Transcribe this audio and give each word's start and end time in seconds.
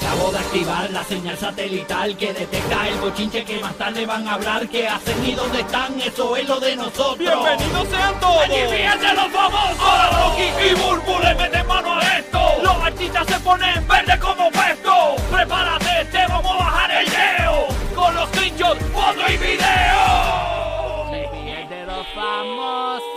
Acabo 0.00 0.30
de 0.30 0.38
activar 0.38 0.90
la 0.90 1.02
señal 1.04 1.36
satelital 1.36 2.16
que 2.16 2.32
detecta 2.32 2.88
el 2.88 2.94
bochinche 2.98 3.44
que 3.44 3.58
más 3.58 3.74
tarde 3.74 4.06
van 4.06 4.26
a 4.28 4.34
hablar. 4.34 4.68
¿Qué 4.68 4.86
hacen 4.86 5.24
y 5.26 5.32
dónde 5.32 5.60
están? 5.60 6.00
Eso 6.00 6.36
es 6.36 6.48
lo 6.48 6.60
de 6.60 6.76
nosotros. 6.76 7.18
¡Bienvenidos 7.18 7.88
sean 7.88 8.20
todos! 8.20 8.42
¡Allí 8.44 8.54
los 9.16 9.32
famosos! 9.32 9.80
Ahora 9.80 10.10
Rocky 10.10 10.48
y 10.70 10.74
Burbu 10.74 11.18
le 11.20 11.34
meten 11.34 11.66
mano 11.66 11.94
a 11.94 12.18
esto. 12.18 12.40
Los 12.62 12.76
artistas 12.76 13.26
se 13.26 13.40
ponen 13.40 13.88
verde 13.88 14.18
como 14.20 14.50
puesto. 14.50 15.16
Prepárate, 15.32 16.04
te 16.12 16.26
vamos 16.28 16.52
a 16.52 16.56
bajar 16.56 16.90
el 16.92 17.10
leo. 17.10 17.66
Con 17.94 18.14
los 18.14 18.28
screenshots, 18.28 18.80
foto 18.92 19.32
y 19.32 19.36
video. 19.36 19.98
de 21.68 21.86
los 21.86 22.06
famosos. 22.14 23.07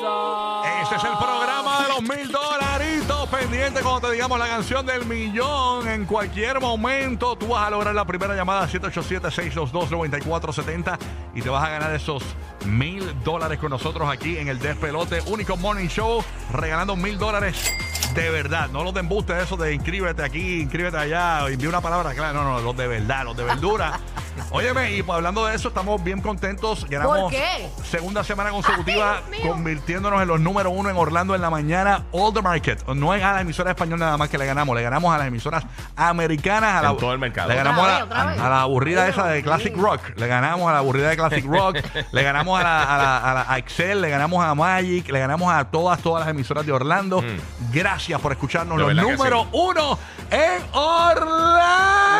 Cuando 3.79 4.09
te 4.09 4.13
digamos 4.13 4.37
la 4.37 4.47
canción 4.47 4.85
del 4.85 5.05
millón. 5.05 5.87
En 5.87 6.05
cualquier 6.05 6.59
momento 6.59 7.37
tú 7.37 7.47
vas 7.47 7.67
a 7.67 7.69
lograr 7.69 7.95
la 7.95 8.03
primera 8.03 8.35
llamada 8.35 8.67
787-622-9470 8.67 10.97
y 11.33 11.41
te 11.41 11.49
vas 11.49 11.63
a 11.63 11.69
ganar 11.69 11.95
esos 11.95 12.21
mil 12.65 13.15
dólares 13.23 13.59
con 13.59 13.69
nosotros 13.69 14.09
aquí 14.11 14.37
en 14.37 14.49
el 14.49 14.59
Despelote, 14.59 15.21
único 15.27 15.55
morning 15.55 15.87
show, 15.87 16.21
regalando 16.51 16.97
mil 16.97 17.17
dólares 17.17 17.71
de 18.13 18.29
verdad. 18.29 18.67
No 18.69 18.83
los 18.83 18.93
de 18.93 18.99
embuste, 18.99 19.41
eso 19.41 19.55
de 19.55 19.73
inscríbete 19.73 20.23
aquí, 20.23 20.59
inscríbete 20.61 20.97
allá, 20.97 21.47
envíe 21.47 21.67
una 21.67 21.79
palabra 21.81 22.13
clara. 22.13 22.33
No, 22.33 22.43
no, 22.43 22.59
los 22.59 22.75
de 22.75 22.87
verdad, 22.87 23.23
los 23.23 23.37
de 23.37 23.45
verdura. 23.45 23.97
Óyeme, 24.53 24.91
y 24.97 25.01
pues 25.03 25.15
hablando 25.15 25.45
de 25.45 25.55
eso, 25.55 25.69
estamos 25.69 26.03
bien 26.03 26.21
contentos. 26.21 26.85
Ganamos 26.89 27.17
¿Por 27.19 27.31
qué? 27.31 27.69
segunda 27.89 28.21
semana 28.23 28.49
consecutiva, 28.49 29.21
convirtiéndonos 29.47 30.21
en 30.21 30.27
los 30.27 30.41
número 30.41 30.69
uno 30.71 30.89
en 30.89 30.97
Orlando 30.97 31.33
en 31.35 31.41
la 31.41 31.49
mañana. 31.49 32.03
All 32.11 32.33
the 32.33 32.41
market. 32.41 32.85
No 32.89 33.13
es 33.13 33.23
a 33.23 33.31
la 33.31 33.41
emisora 33.41 33.71
española 33.71 34.05
nada 34.07 34.17
más 34.17 34.27
que 34.27 34.37
le 34.37 34.45
ganamos, 34.45 34.75
le 34.75 34.81
ganamos 34.83 35.15
a 35.15 35.17
las 35.19 35.27
emisoras 35.27 35.63
americanas. 35.95 36.75
A 36.75 36.81
la, 36.81 36.89
En 36.89 36.97
todo 36.97 37.13
el 37.13 37.19
mercado. 37.19 37.47
Le 37.47 37.55
ganamos 37.55 37.79
Otra 37.81 37.95
a, 37.95 37.95
vez, 37.99 38.05
otra 38.05 38.23
la, 38.25 38.31
vez. 38.31 38.39
a 38.41 38.49
la 38.49 38.61
aburrida 38.61 39.07
esa 39.07 39.27
de 39.27 39.41
Classic 39.41 39.75
Rock. 39.77 40.01
Le 40.17 40.27
ganamos 40.27 40.69
a 40.69 40.73
la 40.73 40.79
aburrida 40.79 41.09
de 41.09 41.15
Classic 41.15 41.45
Rock. 41.45 41.77
le 42.11 42.23
ganamos 42.23 42.59
a, 42.59 42.63
la, 42.63 42.83
a, 42.83 42.97
la- 42.97 43.17
a 43.17 43.33
la- 43.33 43.45
a 43.47 43.57
Excel, 43.57 44.01
le 44.01 44.09
ganamos 44.09 44.43
a 44.43 44.53
Magic, 44.53 45.07
le 45.09 45.19
ganamos 45.19 45.51
a 45.53 45.63
todas, 45.65 45.99
todas 46.01 46.25
las 46.25 46.29
emisoras 46.29 46.65
de 46.65 46.73
Orlando. 46.73 47.23
Gracias 47.71 48.19
por 48.19 48.33
escucharnos. 48.33 48.77
De 48.85 48.93
Los 48.93 49.03
número 49.17 49.43
sí. 49.43 49.47
uno 49.53 49.97
en 50.29 50.61
Orlando. 50.73 51.61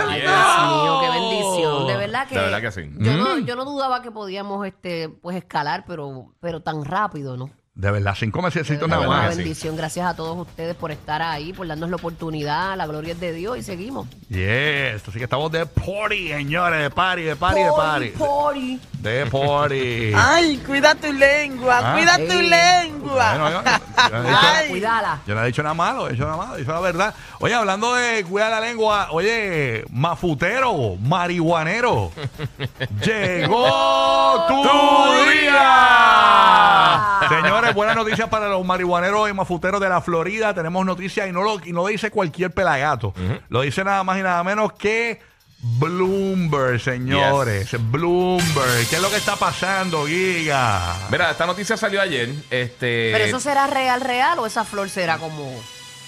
Ay. 0.07 0.21
Dios 0.21 0.81
mío, 0.83 0.99
qué 1.01 1.09
bendición. 1.09 1.87
De 1.87 1.97
verdad 1.97 2.20
que, 2.27 2.35
De 2.35 2.41
verdad 2.41 2.61
que 2.61 2.71
sí. 2.71 2.89
Yo, 2.97 3.17
no, 3.17 3.37
yo 3.39 3.55
no 3.55 3.65
dudaba 3.65 4.01
que 4.01 4.11
podíamos 4.11 4.65
este, 4.65 5.09
pues 5.09 5.37
escalar, 5.37 5.85
pero, 5.87 6.33
pero 6.39 6.61
tan 6.61 6.83
rápido, 6.85 7.37
¿no? 7.37 7.49
De 7.73 7.89
verdad, 7.89 8.15
cinco 8.19 8.41
meses 8.41 8.67
De 8.67 8.75
nada 8.75 8.87
verdad, 8.99 9.07
una 9.07 9.27
más. 9.27 9.37
bendición. 9.37 9.77
Gracias 9.77 10.05
a 10.05 10.13
todos 10.13 10.37
ustedes 10.37 10.75
por 10.75 10.91
estar 10.91 11.21
ahí, 11.21 11.53
por 11.53 11.65
darnos 11.65 11.89
la 11.89 11.95
oportunidad. 11.95 12.75
La 12.75 12.85
gloria 12.85 13.13
es 13.13 13.19
de 13.21 13.31
Dios 13.31 13.57
y 13.57 13.63
seguimos. 13.63 14.09
Yes, 14.27 15.01
así 15.07 15.17
que 15.17 15.23
estamos 15.23 15.49
de 15.53 15.65
party, 15.65 16.27
señores, 16.27 16.81
de 16.81 16.89
party, 16.89 17.21
de 17.23 17.35
party, 17.37 17.61
de 17.63 17.71
party. 17.71 18.09
Party. 18.09 18.79
De 18.99 19.25
party. 19.25 20.11
Ay, 20.15 20.57
cuida 20.67 20.93
tu 20.95 21.13
lengua, 21.13 21.79
Ah. 21.81 21.93
cuida 21.95 22.17
tu 22.17 22.33
Ey. 22.39 22.49
lengua. 22.49 23.29
Bueno, 23.37 23.49
yo, 23.51 23.61
yo 23.63 23.63
no 24.11 24.19
he 24.19 24.27
dicho, 24.27 24.39
Ay. 24.59 24.69
Cuídala. 24.69 25.21
yo 25.25 25.33
no 25.35 25.43
he 25.43 25.45
dicho 25.47 25.63
nada 25.63 25.73
malo, 25.73 26.07
he 26.09 26.11
dicho 26.11 26.25
nada 26.25 26.37
malo, 26.37 26.55
he 26.55 26.59
dicho 26.59 26.73
la 26.73 26.79
verdad. 26.81 27.15
Oye, 27.39 27.55
hablando 27.55 27.95
de 27.95 28.23
cuidar 28.25 28.51
la 28.51 28.59
lengua, 28.59 29.07
oye, 29.11 29.85
mafutero, 29.89 30.97
marihuanero, 30.97 32.11
llegó 33.05 34.45
tu 34.49 34.61
día. 35.31 37.07
Señores, 37.29 37.60
buenas 37.73 37.95
noticias 37.95 38.27
para 38.29 38.49
los 38.49 38.65
marihuaneros 38.65 39.29
y 39.29 39.33
mafuteros 39.33 39.79
de 39.79 39.89
la 39.89 40.01
Florida. 40.01 40.53
Tenemos 40.53 40.85
noticias 40.85 41.27
y 41.27 41.31
no 41.31 41.41
lo, 41.43 41.59
y 41.63 41.71
no 41.71 41.81
lo 41.81 41.87
dice 41.87 42.11
cualquier 42.11 42.51
pelagato. 42.51 43.13
Lo 43.49 43.61
dice 43.61 43.83
nada 43.83 44.03
más 44.03 44.19
y 44.19 44.23
nada 44.23 44.43
menos 44.43 44.73
que 44.73 45.19
Bloomberg, 45.63 46.79
señores. 46.79 47.69
Bloomberg. 47.91 48.87
¿Qué 48.89 48.95
es 48.95 49.01
lo 49.01 49.09
que 49.09 49.17
está 49.17 49.35
pasando, 49.35 50.07
Giga? 50.07 50.95
Mira, 51.11 51.31
esta 51.31 51.45
noticia 51.45 51.77
salió 51.77 52.01
ayer. 52.01 52.29
Este, 52.49 53.11
Pero 53.13 53.23
eso 53.25 53.39
será 53.39 53.67
real, 53.67 54.01
real 54.01 54.39
o 54.39 54.47
esa 54.47 54.65
flor 54.65 54.89
será 54.89 55.17
como. 55.17 55.61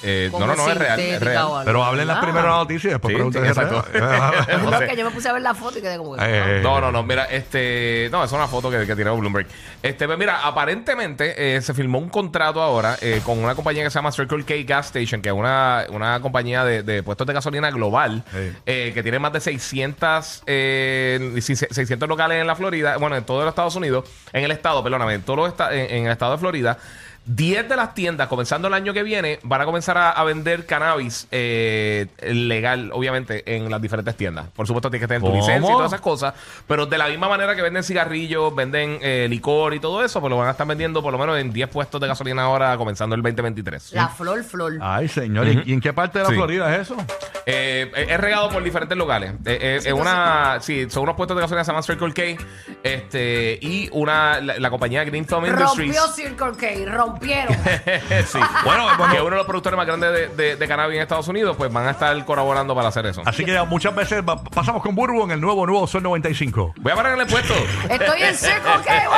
Eh, 0.03 0.29
no, 0.31 0.39
no, 0.45 0.55
no, 0.55 0.69
es 0.69 0.77
real. 0.77 0.99
Es 0.99 1.05
sintética 1.05 1.31
real. 1.31 1.45
o 1.45 1.55
algo, 1.57 1.65
Pero 1.65 1.83
hablen 1.83 2.07
las 2.07 2.17
¿verdad? 2.17 2.29
primeras 2.31 2.57
noticias 2.57 2.85
y 2.85 2.89
después 2.89 3.11
Sí, 3.11 3.15
pregunten 3.15 3.43
sí. 3.53 3.59
No 4.63 4.79
es 4.81 4.89
que 4.89 4.97
yo 4.97 5.05
me 5.05 5.11
puse 5.11 5.29
a 5.29 5.33
ver 5.33 5.41
la 5.41 5.53
foto 5.55 5.79
y 5.79 5.81
quedé 5.81 5.97
como 5.97 6.15
que. 6.15 6.21
Eh, 6.23 6.59
No, 6.61 6.79
no, 6.81 6.91
no, 6.91 7.03
mira, 7.03 7.25
este, 7.25 8.09
no, 8.11 8.23
es 8.23 8.31
una 8.31 8.47
foto 8.47 8.69
que, 8.69 8.85
que 8.85 8.95
tiró 8.95 9.15
Bloomberg. 9.17 9.47
Este, 9.81 10.05
pues 10.05 10.17
mira, 10.17 10.41
aparentemente 10.45 11.55
eh, 11.55 11.61
se 11.61 11.73
firmó 11.73 11.99
un 11.99 12.09
contrato 12.09 12.61
ahora 12.61 12.97
eh, 13.01 13.21
con 13.25 13.37
una 13.39 13.55
compañía 13.55 13.83
que 13.83 13.89
se 13.89 13.95
llama 13.95 14.11
Circle 14.11 14.43
K 14.43 14.53
Gas 14.65 14.87
Station, 14.95 15.21
que 15.21 15.29
es 15.29 15.35
una, 15.35 15.85
una 15.89 16.19
compañía 16.21 16.63
de, 16.63 16.83
de 16.83 17.03
puestos 17.03 17.27
de 17.27 17.33
gasolina 17.33 17.69
global, 17.71 18.23
Sí. 18.31 18.51
eh, 18.65 18.91
que 18.93 19.03
tiene 19.03 19.19
más 19.19 19.33
de 19.33 19.39
600, 19.39 20.43
eh, 20.45 21.35
sí, 21.41 21.55
600 21.55 22.07
locales 22.09 22.39
en 22.41 22.47
la 22.47 22.55
Florida, 22.55 22.97
bueno, 22.97 23.15
en 23.15 23.23
todos 23.23 23.41
los 23.43 23.49
Estados 23.51 23.75
Unidos, 23.75 24.09
en 24.31 24.43
el 24.43 24.51
estado, 24.51 24.83
perdóname, 24.83 25.13
en 25.15 25.21
todo 25.21 25.35
los 25.37 25.47
esta- 25.49 25.73
en, 25.73 25.89
en 25.91 26.05
el 26.05 26.11
estado 26.11 26.33
de 26.33 26.37
Florida. 26.39 26.77
10 27.25 27.69
de 27.69 27.75
las 27.75 27.93
tiendas, 27.93 28.27
comenzando 28.27 28.67
el 28.67 28.73
año 28.73 28.93
que 28.93 29.01
viene, 29.03 29.39
van 29.43 29.61
a 29.61 29.65
comenzar 29.65 29.97
a, 29.97 30.11
a 30.11 30.23
vender 30.23 30.65
cannabis 30.65 31.27
eh, 31.31 32.07
legal, 32.21 32.91
obviamente, 32.93 33.55
en 33.55 33.69
las 33.71 33.81
diferentes 33.81 34.15
tiendas. 34.17 34.47
Por 34.55 34.67
supuesto, 34.67 34.89
tienes 34.89 35.03
que 35.03 35.07
tener 35.07 35.21
tu 35.21 35.27
¿Cómo? 35.27 35.39
licencia 35.39 35.69
y 35.69 35.73
todas 35.73 35.87
esas 35.91 36.01
cosas. 36.01 36.33
Pero 36.67 36.85
de 36.85 36.97
la 36.97 37.07
misma 37.07 37.29
manera 37.29 37.55
que 37.55 37.61
venden 37.61 37.83
cigarrillos, 37.83 38.53
venden 38.55 38.99
eh, 39.01 39.27
licor 39.29 39.73
y 39.73 39.79
todo 39.79 40.03
eso, 40.03 40.19
pues 40.19 40.29
lo 40.31 40.37
van 40.37 40.47
a 40.49 40.51
estar 40.51 40.67
vendiendo 40.67 41.01
por 41.01 41.11
lo 41.13 41.17
menos 41.17 41.37
en 41.39 41.53
10 41.53 41.69
puestos 41.69 42.01
de 42.01 42.07
gasolina 42.07 42.43
ahora, 42.43 42.75
comenzando 42.77 43.15
el 43.15 43.21
2023. 43.21 43.93
La 43.93 44.09
flor, 44.09 44.43
flor. 44.43 44.73
Ay, 44.81 45.07
señor. 45.07 45.47
¿y- 45.47 45.63
¿Y 45.65 45.73
en 45.73 45.79
qué 45.81 45.93
parte 45.93 46.19
de 46.19 46.23
la 46.25 46.29
Sí. 46.29 46.35
Florida 46.35 46.75
es 46.75 46.81
eso? 46.81 46.97
Eh, 47.45 47.91
es 48.09 48.19
regado 48.19 48.49
por 48.49 48.63
diferentes 48.63 48.97
locales. 48.97 49.31
Eh, 49.45 49.57
eh, 49.61 49.79
es 49.85 49.93
una, 49.93 50.57
sí, 50.61 50.89
son 50.89 51.03
unos 51.03 51.15
puestos 51.15 51.35
de 51.37 51.41
gasolina 51.41 51.61
que 51.61 51.65
se 51.65 51.71
llaman 51.71 51.83
Circle 51.83 52.13
K. 52.35 52.43
Este, 52.83 53.59
y 53.61 53.89
una, 53.91 54.39
la, 54.41 54.59
la 54.59 54.69
compañía 54.69 55.03
Green 55.03 55.25
Thumb 55.25 55.45
Industries. 55.45 55.95
Rompió 55.97 56.07
Circle 56.13 56.51
K, 56.57 56.91
rompieron. 57.13 57.55
sí. 58.27 58.39
Bueno, 58.65 58.87
Que 58.89 58.95
bueno, 58.97 59.13
uno 59.21 59.29
de 59.31 59.35
los 59.37 59.45
productores 59.45 59.77
más 59.77 59.85
grandes 59.85 60.11
de, 60.11 60.27
de- 60.29 60.55
de 60.55 60.67
cannabis 60.67 60.97
en 60.97 61.01
Estados 61.03 61.27
Unidos, 61.27 61.55
pues 61.57 61.71
van 61.71 61.87
a 61.87 61.91
estar 61.91 62.25
colaborando 62.25 62.75
para 62.75 62.89
hacer 62.89 63.05
eso. 63.05 63.21
así 63.25 63.45
que 63.45 63.59
muchas 63.63 63.95
veces 63.95 64.21
va- 64.27 64.43
pasamos 64.43 64.81
con 64.81 64.95
Burbu 64.95 65.23
en 65.23 65.31
el 65.31 65.41
nuevo, 65.41 65.65
nuevo 65.65 65.87
Sol 65.87 66.03
95. 66.03 66.73
Voy 66.79 66.91
a 66.91 66.95
parar 66.95 67.13
en 67.13 67.21
el 67.21 67.27
puesto. 67.27 67.53
Estoy 67.89 68.21
en 68.23 68.35
K, 68.83 69.03
¡wow! 69.05 69.17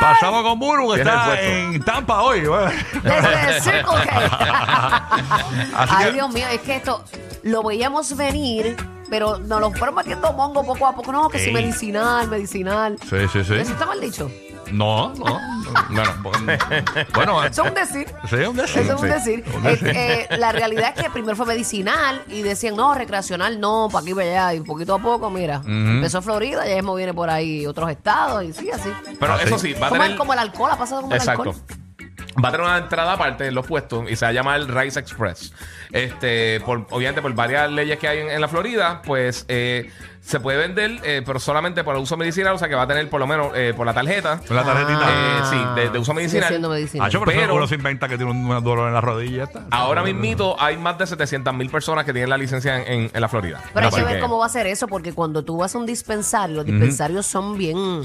Pasamos 0.00 0.42
con 0.42 0.58
Burbu, 0.58 0.94
que 0.94 1.00
el 1.02 1.06
está 1.06 1.24
puesto. 1.26 1.46
en 1.46 1.82
Tampa 1.82 2.22
hoy. 2.22 2.40
Desde 3.02 3.60
Circle 3.60 4.04
K. 4.06 5.10
Así 5.76 5.94
Ay, 5.96 6.06
que- 6.06 6.12
Dios 6.12 6.32
mío, 6.32 6.46
es 6.50 6.60
que 6.60 6.76
esto 6.76 7.04
lo 7.42 7.62
veíamos 7.62 8.16
venir, 8.16 8.76
pero 9.10 9.38
nos 9.38 9.60
lo 9.60 9.70
fueron 9.72 9.94
metiendo 9.94 10.32
mongo 10.32 10.64
poco 10.64 10.86
a 10.86 10.94
poco. 10.94 11.12
No, 11.12 11.28
que 11.28 11.38
si 11.38 11.46
Ey. 11.48 11.52
medicinal, 11.54 12.28
medicinal. 12.28 12.96
Sí, 13.08 13.16
sí, 13.32 13.44
sí. 13.44 13.54
Eso 13.54 13.72
está 13.72 13.86
mal 13.86 14.00
dicho. 14.00 14.30
No, 14.72 15.14
no. 15.14 15.40
Bueno, 15.90 16.12
bueno, 17.14 17.44
Eso 17.44 17.62
es 17.64 17.68
un 17.68 17.74
decir. 17.74 18.06
sí, 18.28 18.36
un 18.36 18.56
decir. 18.56 18.82
Eso 18.82 18.94
es 18.94 19.00
un 19.00 19.06
Sí. 19.08 19.14
decir. 19.14 19.44
Un 19.54 19.66
Eh, 19.66 19.70
decir. 19.70 19.88
eh, 19.94 20.28
la 20.38 20.52
realidad 20.52 20.92
es 20.96 21.02
que 21.04 21.10
primero 21.10 21.36
fue 21.36 21.46
medicinal 21.46 22.22
y 22.28 22.42
decían, 22.42 22.76
no, 22.76 22.94
recreacional 22.94 23.60
no, 23.60 23.88
para 23.90 24.02
aquí 24.02 24.14
para 24.14 24.26
allá. 24.26 24.54
Y 24.54 24.60
poquito 24.60 24.94
a 24.94 24.98
poco, 24.98 25.30
mira, 25.30 25.62
empezó 25.66 26.22
Florida, 26.22 26.66
ya 26.66 26.76
mismo 26.76 26.94
viene 26.94 27.14
por 27.14 27.30
ahí 27.30 27.66
otros 27.66 27.90
estados 27.90 28.44
y 28.44 28.52
sí, 28.52 28.70
así. 28.70 28.90
Pero 29.18 29.32
Ah, 29.34 29.38
eso 29.42 29.58
sí. 29.58 29.72
sí, 29.74 29.80
va 29.80 29.86
a 29.86 29.90
Como, 29.90 30.00
tener. 30.00 30.12
el, 30.12 30.18
como 30.18 30.32
el 30.32 30.38
alcohol, 30.38 30.70
ha 30.72 30.78
pasado 30.78 31.02
como 31.02 31.14
Exacto. 31.14 31.42
el 31.42 31.48
alcohol. 31.50 31.64
Va 32.42 32.48
a 32.48 32.52
tener 32.52 32.66
una 32.66 32.78
entrada 32.78 33.12
aparte 33.14 33.46
en 33.46 33.54
los 33.54 33.66
puestos 33.66 34.10
y 34.10 34.16
se 34.16 34.24
va 34.24 34.30
a 34.30 34.32
llamar 34.32 34.60
el 34.60 34.68
Rice 34.68 34.98
Express. 35.00 35.52
Este, 35.92 36.60
por, 36.60 36.86
obviamente, 36.90 37.22
por 37.22 37.32
varias 37.34 37.70
leyes 37.70 37.98
que 37.98 38.08
hay 38.08 38.18
en, 38.20 38.30
en 38.30 38.40
la 38.40 38.48
Florida, 38.48 39.00
pues 39.04 39.44
eh, 39.48 39.90
se 40.20 40.40
puede 40.40 40.58
vender, 40.58 41.00
eh, 41.04 41.22
pero 41.24 41.38
solamente 41.38 41.84
por 41.84 41.96
uso 41.96 42.16
medicinal, 42.16 42.54
o 42.54 42.58
sea 42.58 42.68
que 42.68 42.74
va 42.74 42.82
a 42.82 42.86
tener 42.86 43.08
por 43.08 43.20
lo 43.20 43.26
menos 43.26 43.52
eh, 43.54 43.72
por 43.76 43.86
la 43.86 43.94
tarjeta. 43.94 44.40
Con 44.46 44.56
la 44.56 44.64
tarjetita. 44.64 45.06
Eh, 45.08 45.40
sí, 45.50 45.80
de, 45.80 45.90
de 45.90 45.98
uso 45.98 46.12
medicinal. 46.12 46.48
siendo 46.48 46.68
medicinal. 46.68 47.06
Ah, 47.06 47.10
yo, 47.10 47.20
pero, 47.24 47.40
pero- 47.40 47.54
uno 47.54 47.66
se 47.66 47.76
inventa 47.76 48.08
que 48.08 48.16
tiene 48.16 48.32
un, 48.32 48.48
dolor 48.64 48.88
en 48.88 48.94
la 48.94 49.00
rodilla. 49.00 49.44
está. 49.44 49.62
Ahora 49.70 50.02
mismito 50.02 50.56
hay 50.60 50.76
más 50.76 50.98
de 50.98 51.06
700 51.06 51.54
mil 51.54 51.70
personas 51.70 52.04
que 52.04 52.12
tienen 52.12 52.28
la 52.30 52.36
licencia 52.36 52.76
en, 52.82 52.92
en- 53.04 53.10
en 53.14 53.20
la 53.20 53.28
Florida. 53.28 53.62
Pero 53.72 53.86
hay 53.86 53.92
que 53.94 54.02
ver 54.02 54.20
cómo 54.20 54.38
va 54.38 54.46
a 54.46 54.50
ser 54.50 54.66
eso, 54.66 54.88
porque 54.88 55.12
cuando 55.12 55.44
tú 55.44 55.56
vas 55.58 55.74
a 55.74 55.78
un 55.78 55.86
dispensario, 55.86 56.56
los 56.56 56.66
dispensarios 56.66 57.24
son 57.26 57.56
bien. 57.56 58.04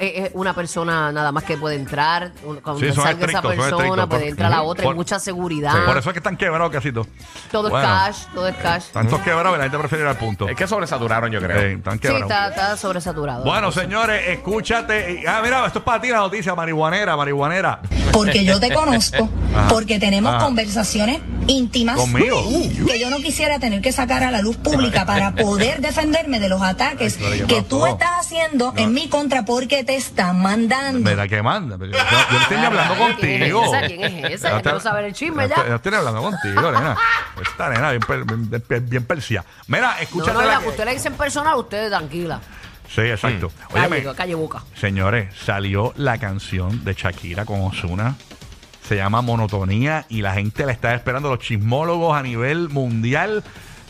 Eh, 0.00 0.24
eh, 0.26 0.30
una 0.34 0.54
persona 0.54 1.10
nada 1.12 1.32
más 1.32 1.44
que 1.44 1.56
puede 1.56 1.76
entrar. 1.76 2.32
un- 2.44 2.56
Cuando 2.60 2.80
Sí, 2.80 2.86
son 2.86 2.96
salga 3.04 3.10
esa 3.10 3.18
estrictos, 3.18 3.42
son 3.42 3.56
persona, 3.56 3.76
estrictos. 3.84 4.08
puede 4.08 4.20
Por- 4.22 4.28
entrar 4.30 4.50
la 4.50 4.62
otra. 4.62 4.82
Por- 4.84 4.92
hay 4.92 4.96
mucha 4.96 5.18
seguridad. 5.18 5.84
Por 5.86 5.96
eso 5.98 6.10
es 6.10 6.12
que 6.14 6.18
están 6.20 6.36
quebrados 6.36 6.70
casi 6.70 6.92
todos. 6.92 7.06
todo 7.50 7.70
Bueno, 7.70 7.86
es 7.86 7.92
cash, 8.16 8.16
todo 8.34 8.48
es 8.48 8.56
cash. 8.56 8.84
Tantos 8.92 9.20
quebrados 9.22 9.52
que 9.52 9.58
la 9.58 9.64
gente 9.64 9.78
prefiere 9.78 10.04
ir 10.04 10.08
al 10.10 10.16
punto. 10.18 10.48
Es 10.48 10.56
que 10.56 10.66
sobresaturaron, 10.66 11.30
yo 11.30 11.40
creo. 11.40 11.58
Eh, 11.60 11.72
están 11.74 11.94
Sí, 11.94 11.98
quebrados. 12.00 12.30
está, 12.30 12.48
está 12.48 12.76
sobresaturado. 12.76 13.44
Bueno, 13.44 13.72
señores, 13.72 14.22
escúchate. 14.28 15.24
Ah, 15.26 15.40
mira, 15.42 15.66
esto 15.66 15.78
es 15.80 15.84
para 15.84 16.00
ti 16.00 16.08
la 16.08 16.18
noticia, 16.18 16.54
marihuanera, 16.54 17.16
marihuanera. 17.16 17.80
Porque 18.12 18.44
yo 18.44 18.58
te 18.60 18.70
conozco, 18.74 19.28
porque 19.68 19.98
tenemos 19.98 20.34
Ajá. 20.34 20.44
conversaciones 20.44 21.20
íntimas 21.46 21.96
¿Conmigo? 21.96 22.42
que 22.86 22.98
yo 22.98 23.08
no 23.10 23.16
quisiera 23.18 23.58
tener 23.58 23.80
que 23.80 23.90
sacar 23.92 24.22
a 24.22 24.30
la 24.30 24.42
luz 24.42 24.56
pública 24.56 25.06
para 25.06 25.34
poder 25.34 25.80
defenderme 25.80 26.40
de 26.40 26.48
los 26.48 26.60
ataques 26.60 27.16
Ay, 27.18 27.24
pero 27.30 27.46
¿qué 27.46 27.54
que 27.54 27.62
tú 27.62 27.80
pasó? 27.80 27.92
estás 27.94 28.10
haciendo 28.20 28.74
en 28.76 28.92
mi 28.92 29.08
contra 29.08 29.44
porque 29.44 29.84
te 29.88 29.96
están 29.96 30.42
mandando. 30.42 31.08
Mira 31.10 31.26
que 31.26 31.40
manda. 31.42 31.78
Yo, 31.78 31.86
yo 31.86 31.92
no 32.30 32.38
estoy 32.42 32.56
ni 32.58 32.64
hablando 32.66 32.94
Ay, 32.94 33.14
¿quién 33.18 33.42
es 33.42 33.52
contigo. 33.54 33.74
esa? 33.74 33.86
¿Quién 33.86 34.04
es 34.04 34.32
esa? 34.34 34.50
Ya 34.50 34.60
quiero 34.62 34.80
saber 34.80 35.04
el 35.06 35.12
chisme 35.14 35.44
yo 35.44 35.48
ya. 35.48 35.54
estoy- 35.54 35.68
Yo 35.70 35.74
estoy 35.76 35.94
hablando 35.94 36.20
contigo, 36.22 36.72
nena. 36.72 36.96
Esta 37.40 37.68
nena 37.70 37.90
bien, 37.92 38.02
per- 38.02 38.24
bien, 38.68 38.88
bien 38.90 39.04
persia. 39.06 39.44
Mira, 39.66 39.94
No, 39.94 39.98
escúchate 40.02 40.32
no, 40.34 40.40
la 40.42 40.46
la 40.54 40.60
que- 40.60 40.68
usted 40.68 40.84
le 40.84 40.92
dice 40.92 41.08
en 41.08 41.14
personal, 41.14 41.56
usted 41.56 41.88
tranquila. 41.88 42.38
Sí, 42.94 43.00
exacto. 43.00 43.50
Calle, 43.72 43.86
Óyeme, 43.86 44.14
calle 44.14 44.34
boca. 44.34 44.62
señores, 44.78 45.34
salió 45.42 45.94
la 45.96 46.18
canción 46.18 46.84
de 46.84 46.92
Shakira 46.92 47.46
con 47.46 47.62
Ozuna. 47.62 48.14
Se 48.86 48.96
llama 48.96 49.22
Monotonía 49.22 50.04
y 50.10 50.20
la 50.20 50.34
gente 50.34 50.66
la 50.66 50.72
está 50.72 50.94
esperando. 50.94 51.30
Los 51.30 51.38
chismólogos 51.38 52.14
a 52.14 52.22
nivel 52.22 52.68
mundial 52.68 53.42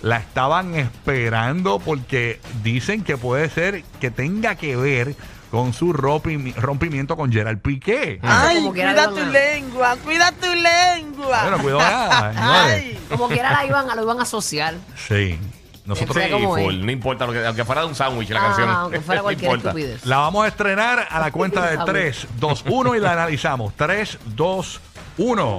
la 0.03 0.19
estaban 0.19 0.77
esperando 0.77 1.81
porque 1.81 2.41
dicen 2.63 3.03
que 3.03 3.17
puede 3.17 3.51
ser 3.51 3.83
que 4.01 4.13
tenga 4.13 4.55
que 4.55 4.77
ver 4.77 5.17
con 5.51 5.73
su 5.73 5.93
rompi- 5.93 6.55
rompimiento 6.55 7.17
con 7.17 7.33
Gerald 7.33 7.61
Piqué. 7.63 8.19
Ay, 8.23 8.59
como 8.59 8.73
quiera 8.73 8.93
cuida 8.93 9.09
tu 9.09 9.15
van 9.17 9.25
a- 9.29 9.31
lengua, 9.31 9.97
cuida 10.05 10.33
tu 10.33 10.47
lengua. 10.55 11.43
Bueno, 11.43 11.59
cuidado 11.59 11.81
nada, 11.81 12.33
señores. 12.35 12.85
Ay. 12.85 12.99
Como 13.09 13.29
quiera 13.29 13.53
la 13.53 13.65
iban, 13.67 13.87
lo 13.97 14.03
iban 14.03 14.19
a 14.21 14.23
asociar. 14.23 14.75
Sí. 15.09 15.39
Nosotros 15.87 16.17
Sí, 16.19 16.23
Sí, 16.25 16.31
¿cómo 16.31 16.59
es? 16.59 16.65
full, 16.65 16.85
no 16.85 16.91
importa, 16.93 17.27
lo 17.27 17.33
que, 17.33 17.47
aunque 17.47 17.65
fuera 17.65 17.81
de 17.81 17.87
un 17.87 17.95
sándwich 17.95 18.29
la 18.29 18.41
Ah, 18.41 18.43
canción. 18.49 18.69
aunque 18.69 19.01
fuera 19.01 19.21
no 19.21 19.25
cualquier 19.25 19.51
importa. 19.53 19.71
estupidez. 19.71 20.05
la 20.05 20.19
vamos 20.19 20.45
a 20.45 20.49
estrenar 20.49 21.09
a 21.11 21.19
la 21.19 21.31
cuenta 21.33 21.65
de 21.71 21.79
Ah, 21.79 21.85
3, 21.87 22.27
2, 22.39 22.65
1 22.69 22.95
y 22.95 23.01
la 23.01 23.13
analizamos. 23.13 23.73
3, 23.75 24.19
2, 24.27 24.81
1. 25.17 25.59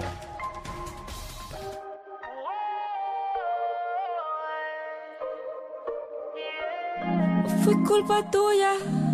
Fue 7.63 7.73
culpa 7.83 8.21
tuya 8.31 8.73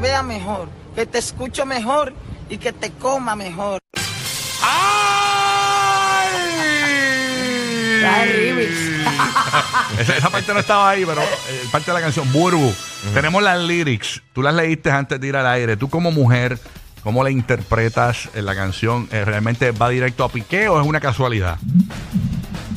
vea 0.00 0.22
mejor, 0.22 0.68
que 0.94 1.06
te 1.06 1.18
escuche 1.18 1.64
mejor 1.64 2.12
y 2.48 2.58
que 2.58 2.72
te 2.72 2.90
coma 2.92 3.36
mejor. 3.36 3.78
Remix. 8.24 8.70
Esa, 9.98 10.16
esa 10.18 10.30
parte 10.30 10.52
no 10.52 10.60
estaba 10.60 10.90
ahí, 10.90 11.04
pero 11.04 11.22
eh, 11.22 11.62
parte 11.70 11.90
de 11.90 11.94
la 11.94 12.00
canción, 12.00 12.30
Burbu. 12.32 12.72
Tenemos 13.14 13.42
las 13.42 13.58
lyrics. 13.60 14.22
Tú 14.32 14.42
las 14.42 14.54
leíste 14.54 14.90
antes 14.90 15.20
de 15.20 15.26
ir 15.26 15.36
al 15.36 15.46
aire. 15.46 15.76
Tú 15.76 15.88
como 15.88 16.10
mujer, 16.10 16.58
¿cómo 17.02 17.22
la 17.24 17.30
interpretas 17.30 18.28
en 18.34 18.46
la 18.46 18.54
canción? 18.54 19.08
Eh, 19.10 19.24
¿Realmente 19.24 19.72
va 19.72 19.88
directo 19.88 20.24
a 20.24 20.28
Piqué 20.28 20.68
o 20.68 20.80
es 20.80 20.86
una 20.86 21.00
casualidad? 21.00 21.58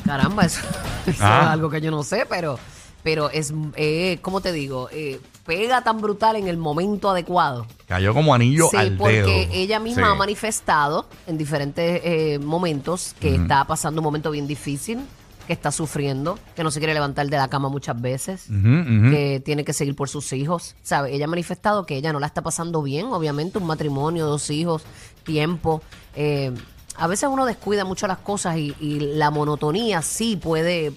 Caramba, 0.06 0.46
eso, 0.46 0.62
eso 1.08 1.20
Ah. 1.22 1.42
es 1.44 1.50
algo 1.52 1.70
que 1.70 1.82
yo 1.82 1.92
no 1.92 2.04
sé, 2.04 2.26
pero, 2.30 2.60
pero 3.04 3.30
es, 3.30 3.54
eh, 3.76 4.18
¿cómo 4.22 4.42
te 4.42 4.52
digo? 4.52 4.90
Eh, 4.92 5.20
pega 5.46 5.84
tan 5.84 6.00
brutal 6.02 6.38
en 6.38 6.48
el 6.48 6.58
momento 6.58 7.10
adecuado. 7.10 7.68
Cayó 7.88 8.14
como 8.14 8.34
anillo 8.34 8.68
Sí, 8.72 8.78
al 8.78 8.96
porque 8.98 9.22
dedo. 9.22 9.30
ella 9.54 9.80
misma 9.80 10.08
Sí. 10.08 10.12
ha 10.12 10.16
manifestado 10.16 11.06
en 11.28 11.38
diferentes 11.38 12.02
eh, 12.04 12.40
momentos 12.40 13.14
que 13.20 13.36
está 13.36 13.66
pasando 13.66 14.00
un 14.02 14.06
momento 14.06 14.32
bien 14.32 14.48
difícil 14.48 15.00
que 15.46 15.52
está 15.52 15.74
sufriendo, 15.74 16.40
que 16.56 16.64
no 16.64 16.72
se 16.72 16.80
quiere 16.80 16.94
levantar 16.94 17.28
de 17.28 17.36
la 17.36 17.50
cama 17.50 17.68
muchas 17.68 18.00
veces, 18.02 18.46
que 18.48 19.42
tiene 19.44 19.66
que 19.66 19.74
seguir 19.74 19.94
por 19.94 20.08
sus 20.08 20.32
hijos. 20.32 20.74
¿Sabe? 20.84 21.14
Ella 21.14 21.26
ha 21.26 21.28
manifestado 21.28 21.86
que 21.86 21.98
ella 21.98 22.14
no 22.14 22.22
la 22.22 22.28
está 22.28 22.42
pasando 22.42 22.82
bien, 22.82 23.08
obviamente, 23.08 23.58
un 23.58 23.66
matrimonio, 23.66 24.26
dos 24.26 24.50
hijos, 24.50 24.84
tiempo. 25.26 25.82
eh, 26.16 26.54
a 26.96 27.08
veces 27.08 27.28
uno 27.30 27.46
descuida 27.48 27.84
mucho 27.86 28.06
las 28.08 28.20
cosas 28.20 28.56
y, 28.56 28.74
y 28.80 29.00
la 29.00 29.32
monotonía 29.32 30.02
sí 30.04 30.38
puede, 30.38 30.94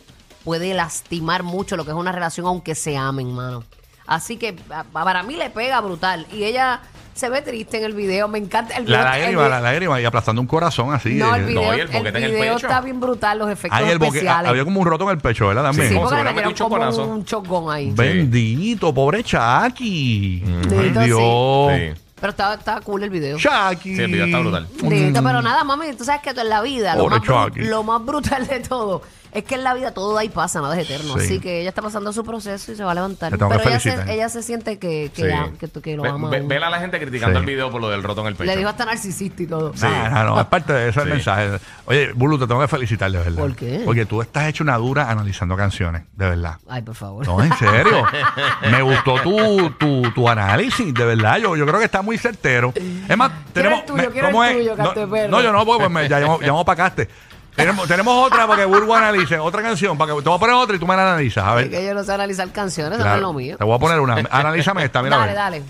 puede 0.47 0.73
lastimar 0.75 1.43
mucho 1.43 1.77
lo 1.77 1.85
que 1.85 1.91
es 1.91 1.97
una 1.97 2.13
relación, 2.13 2.47
aunque 2.47 2.77
se 2.77 2.97
amen, 2.97 3.33
mano. 3.35 3.65
Así 4.07 4.37
que 4.37 4.55
a- 4.71 4.85
para 4.85 5.25
mí 5.25 5.35
le 5.35 5.51
pega 5.51 5.81
brutal. 5.81 6.25
Y 6.33 6.45
ella 6.45 6.81
se 7.15 7.29
ve 7.29 7.43
triste 7.43 7.79
en 7.79 7.85
el 7.85 7.95
video. 7.95 8.29
Me 8.29 8.39
encanta 8.39 8.77
el 8.77 8.85
La 8.89 8.99
video. 8.99 9.15
el 9.15 9.21
lágrima, 9.23 9.49
la 9.49 9.61
lágrima 9.61 10.01
y 10.01 10.05
aplastando 10.05 10.41
un 10.41 10.47
corazón 10.47 10.95
así. 10.95 11.15
no, 11.15 11.35
eh. 11.35 11.39
el 11.41 11.45
video, 11.47 11.63
No, 11.63 11.73
y 11.77 11.81
el 11.81 11.81
el 11.81 11.87
boquete 11.89 12.19
en 12.19 12.25
el 12.25 12.31
video 12.31 12.55
pecho. 12.55 12.67
está 12.69 12.81
bien 12.81 13.01
brutal, 13.01 13.39
los 13.41 13.51
efectos 13.51 13.81
Ay, 13.83 13.91
el 13.91 13.99
boque- 13.99 14.19
especiales. 14.19 14.49
había 14.49 14.63
como 14.65 14.81
un 14.81 14.87
roto 14.87 15.03
en 15.05 15.11
el 15.11 15.19
pecho, 15.19 15.49
¿verdad? 15.49 15.65
También. 15.65 15.89
Sí, 15.89 15.95
Como 15.95 16.05
porque 16.09 16.23
le 16.23 16.31
hubiera 16.31 16.31
metieron 16.47 16.53
metido 16.53 16.67
un 16.67 16.71
como 16.71 16.93
choconazo. 16.93 17.13
un 17.13 17.25
chocón 17.65 17.75
ahí. 17.75 17.91
Bendito, 17.91 18.95
pobre 18.95 19.25
Chucky. 19.25 20.43
Ay, 20.47 20.67
Bendito, 20.69 21.01
sí. 21.01 21.07
Dios. 21.07 21.73
Sí. 21.97 22.03
Pero 22.19 22.31
estaba, 22.31 22.55
estaba 22.55 22.81
cool 22.81 23.03
el 23.03 23.11
video. 23.11 23.37
Chucky. 23.39 23.97
Sí, 23.97 24.03
el 24.03 24.11
video 24.13 24.27
está 24.27 24.39
brutal. 24.39 24.69
Dito, 24.83 25.23
pero 25.23 25.43
nada, 25.43 25.65
mami, 25.65 25.93
tú 25.95 26.05
sabes 26.05 26.23
que 26.23 26.31
en 26.31 26.49
la 26.49 26.63
vida 26.63 26.95
lo 26.95 27.03
Pobre 27.05 27.19
más, 27.19 27.29
bru- 27.29 27.47
Chucky. 27.49 27.61
lo 27.63 27.83
más 27.83 28.05
brutal 28.05 28.47
de 28.47 28.61
todo 28.61 29.03
es 29.37 29.45
que 29.45 29.55
en 29.57 29.65
la 29.65 29.75
vida 29.75 29.93
todo 29.93 30.15
da 30.15 30.25
y 30.25 30.29
pasa, 30.29 30.61
nada 30.61 30.79
es 30.79 30.89
eterno. 30.91 31.15
Sí. 31.19 31.25
Así 31.25 31.41
que 31.41 31.61
ella 31.61 31.69
está 31.69 31.83
pasando 31.83 32.13
su 32.13 32.25
proceso 32.25 32.73
y 32.73 32.77
se 32.77 32.83
va 32.85 32.93
a 32.93 32.95
levantar. 32.95 33.31
Te 33.33 33.39
tengo 33.39 33.51
que 33.53 33.59
Pero 33.59 33.71
ella 33.71 33.79
se, 33.81 33.91
felicitar. 33.91 34.15
ella 34.15 34.29
se 34.29 34.43
siente 34.43 34.79
que, 34.79 35.11
que, 35.15 35.23
Sí. 35.23 35.29
la- 35.29 35.51
que, 35.59 35.69
tú- 35.69 35.81
que 35.81 35.97
lo 35.97 36.03
Ve- 36.03 36.09
ama. 36.09 36.29
ve- 36.31 36.39
aún. 36.39 36.53
A 36.53 36.71
la 36.71 36.79
gente 36.81 36.99
criticando 36.99 37.39
Sí. 37.39 37.41
el 37.41 37.47
video 37.47 37.71
por 37.71 37.81
lo 37.81 37.89
del 37.91 38.03
roto 38.03 38.23
en 38.23 38.29
el 38.29 38.35
pecho. 38.35 38.51
Le 38.51 38.57
dijo 38.57 38.69
hasta 38.69 38.85
narcisista 38.85 39.43
y 39.43 39.47
todo. 39.47 39.73
Sí. 39.75 39.85
No, 39.87 40.09
no, 40.11 40.25
no, 40.25 40.41
es 40.41 40.47
parte 40.47 40.73
de 40.73 40.89
eso 40.89 41.01
el 41.03 41.09
Sí. 41.09 41.13
mensaje. 41.15 41.59
Oye, 41.87 42.13
Bulu, 42.15 42.39
te 42.39 42.47
tengo 42.47 42.61
que 42.61 42.69
felicitar, 42.69 43.11
de 43.11 43.19
verdad. 43.19 43.39
¿Por 43.39 43.55
qué? 43.55 43.83
Porque 43.85 44.07
tú 44.07 44.23
estás 44.23 44.49
hecho 44.49 44.65
una 44.65 44.77
dura 44.77 45.11
analizando 45.11 45.57
canciones, 45.57 46.03
de 46.15 46.29
verdad. 46.31 46.57
Ay, 46.69 46.83
por 46.83 46.95
favor. 46.95 47.27
No, 47.27 47.43
en 47.43 47.53
serio. 47.57 48.05
Me 48.71 48.83
gustó 48.83 49.21
tu, 49.23 49.71
tu, 49.79 50.11
tu 50.13 50.29
análisis, 50.29 50.93
de 50.95 51.05
verdad. 51.05 51.37
Yo, 51.39 51.57
yo 51.57 51.67
creo 51.67 51.79
que 51.79 51.85
está 51.85 52.03
muy 52.03 52.19
certero. 52.19 52.73
Es 53.09 53.17
más, 53.17 53.31
tenemos. 53.53 53.81
el 53.81 53.87
tuyo? 53.87 54.11
¿Quién 54.13 54.25
¿cómo 54.27 54.45
es 54.45 54.51
el 54.53 54.57
es? 54.57 54.63
tuyo, 54.77 55.29
no, 55.29 55.41
yo 55.43 55.53
no, 55.53 55.65
pues 55.65 55.91
me, 55.91 56.09
ya 56.09 56.19
llamo, 56.21 56.39
llamo 56.41 56.65
para 56.65 56.77
Caste. 56.77 57.09
Tenemos, 57.57 57.89
tenemos 57.89 58.27
otra 58.27 58.47
para 58.47 58.61
que 58.61 58.65
Burbu 58.67 58.95
analice, 58.95 59.39
otra 59.39 59.63
canción, 59.63 59.97
para 59.97 60.15
que 60.15 60.21
te 60.23 60.29
voy 60.29 60.37
a 60.37 60.41
poner 60.41 60.55
otra 60.57 60.77
y 60.77 60.79
tú 60.79 60.87
me 60.87 60.95
la 60.95 61.03
analizas. 61.13 61.43
A 61.45 61.51
Es 61.51 61.55
ver. 61.57 61.71
que 61.71 61.87
yo 61.87 61.95
no 61.95 62.05
sé 62.05 62.13
analizar 62.13 62.51
canciones, 62.53 62.93
eso 62.93 62.99
no 62.99 63.05
Claro. 63.05 63.17
es 63.17 63.23
lo 63.23 63.33
mío. 63.33 63.57
Te 63.57 63.65
voy 63.65 63.75
a 63.75 63.79
poner 63.79 63.99
una. 64.01 64.17
Analízame 64.31 64.85
esta, 64.85 65.03
mira. 65.03 65.17
a 65.17 65.19
Dale, 65.21 65.33
ver. 65.33 65.37
dale. 65.37 65.63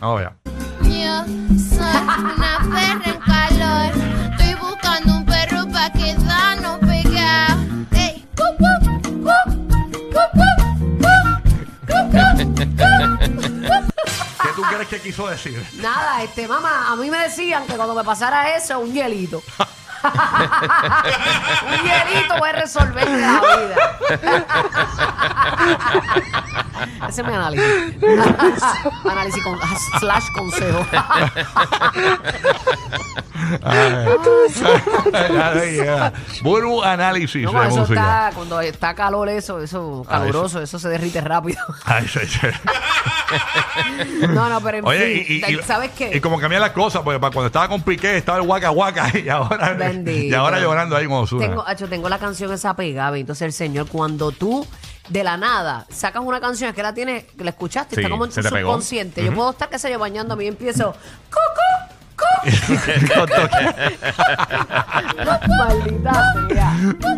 Vamos 0.00 0.20
allá. 0.20 0.32
Yo 0.82 1.24
soy 1.58 2.02
una 2.34 2.58
perra 2.70 3.11
tú 14.62 14.74
crees 14.74 14.88
que 14.88 15.00
quiso 15.00 15.26
decir? 15.28 15.64
Nada, 15.74 16.22
este, 16.22 16.46
mamá, 16.48 16.90
a 16.90 16.96
mí 16.96 17.10
me 17.10 17.18
decían 17.18 17.66
que 17.66 17.74
cuando 17.74 17.94
me 17.94 18.04
pasara 18.04 18.56
eso, 18.56 18.78
un 18.78 18.92
hielito. 18.92 19.42
un 20.02 21.78
hielito 21.84 22.38
voy 22.38 22.48
a 22.48 22.52
resolver 22.52 23.08
la 23.08 23.40
vida. 23.40 23.98
Ese 27.08 27.20
es 27.20 27.26
mi 27.26 27.34
análisis. 27.34 27.94
análisis 29.04 29.44
con 29.44 29.58
slash 30.00 30.24
consejo. 30.34 30.86
Ya. 35.72 36.12
Burbu 36.42 36.82
análisis 36.82 37.42
No, 37.42 37.52
de 37.60 37.68
eso 37.68 37.76
música. 37.78 38.00
está, 38.00 38.30
cuando 38.34 38.60
está 38.60 38.94
calor 38.94 39.28
eso, 39.28 39.60
eso 39.62 40.04
Ah, 40.08 40.18
caluroso, 40.18 40.60
eso 40.62 40.78
se 40.78 40.88
derrite 40.88 41.20
rápido. 41.20 41.58
Ay, 41.84 42.06
sí, 42.08 42.20
sí. 42.26 42.46
no, 44.28 44.48
no, 44.48 44.60
pero 44.60 44.78
en 44.78 44.86
Oye, 44.86 45.24
fin, 45.24 45.26
y, 45.28 45.52
y- 45.52 45.58
y- 45.58 45.62
¿sabes 45.62 45.90
qué? 45.96 46.10
Y 46.16 46.20
como 46.20 46.38
cambian 46.38 46.62
las 46.62 46.72
cosas, 46.72 47.02
porque 47.02 47.20
para 47.20 47.32
cuando 47.32 47.46
estaba 47.48 47.68
con 47.68 47.82
Piqué 47.82 48.16
estaba 48.16 48.38
el 48.38 48.44
guaca 48.44 48.68
guaca 48.70 49.10
y 49.18 49.28
ahora, 49.28 49.72
Bendito. 49.74 50.26
y 50.26 50.34
ahora 50.34 50.58
llorando 50.60 50.96
ahí 50.96 51.06
con 51.06 51.18
Ozuna. 51.18 51.46
Tengo, 51.46 51.66
acho, 51.66 51.88
tengo 51.88 52.08
la 52.08 52.18
canción 52.18 52.52
esa 52.52 52.74
pegada. 52.74 53.16
Entonces, 53.18 53.42
el 53.46 53.52
Señor, 53.52 53.86
cuando 53.88 54.32
tú 54.32 54.66
de 55.08 55.24
la 55.24 55.36
nada 55.36 55.86
sacas 55.90 56.22
una 56.24 56.40
canción 56.40 56.70
es 56.70 56.76
que 56.76 56.82
la 56.82 56.94
tienes, 56.94 57.24
la 57.38 57.50
escuchaste, 57.50 57.96
Sí, 57.96 58.00
está 58.00 58.10
como 58.10 58.24
en 58.24 58.30
tu 58.30 58.36
pegó. 58.42 58.56
subconsciente. 58.56 59.24
Yo 59.24 59.34
puedo 59.34 59.50
estar, 59.50 59.68
qué 59.68 59.78
sé 59.78 59.90
yo, 59.90 59.98
bañándome 59.98 60.44
y 60.44 60.48
empiezo, 60.48 60.92
¡Cucu! 60.92 61.61
Con 62.42 63.28
toque. 63.28 63.98
¡Maldita 65.48 66.34
sea! 66.48 66.72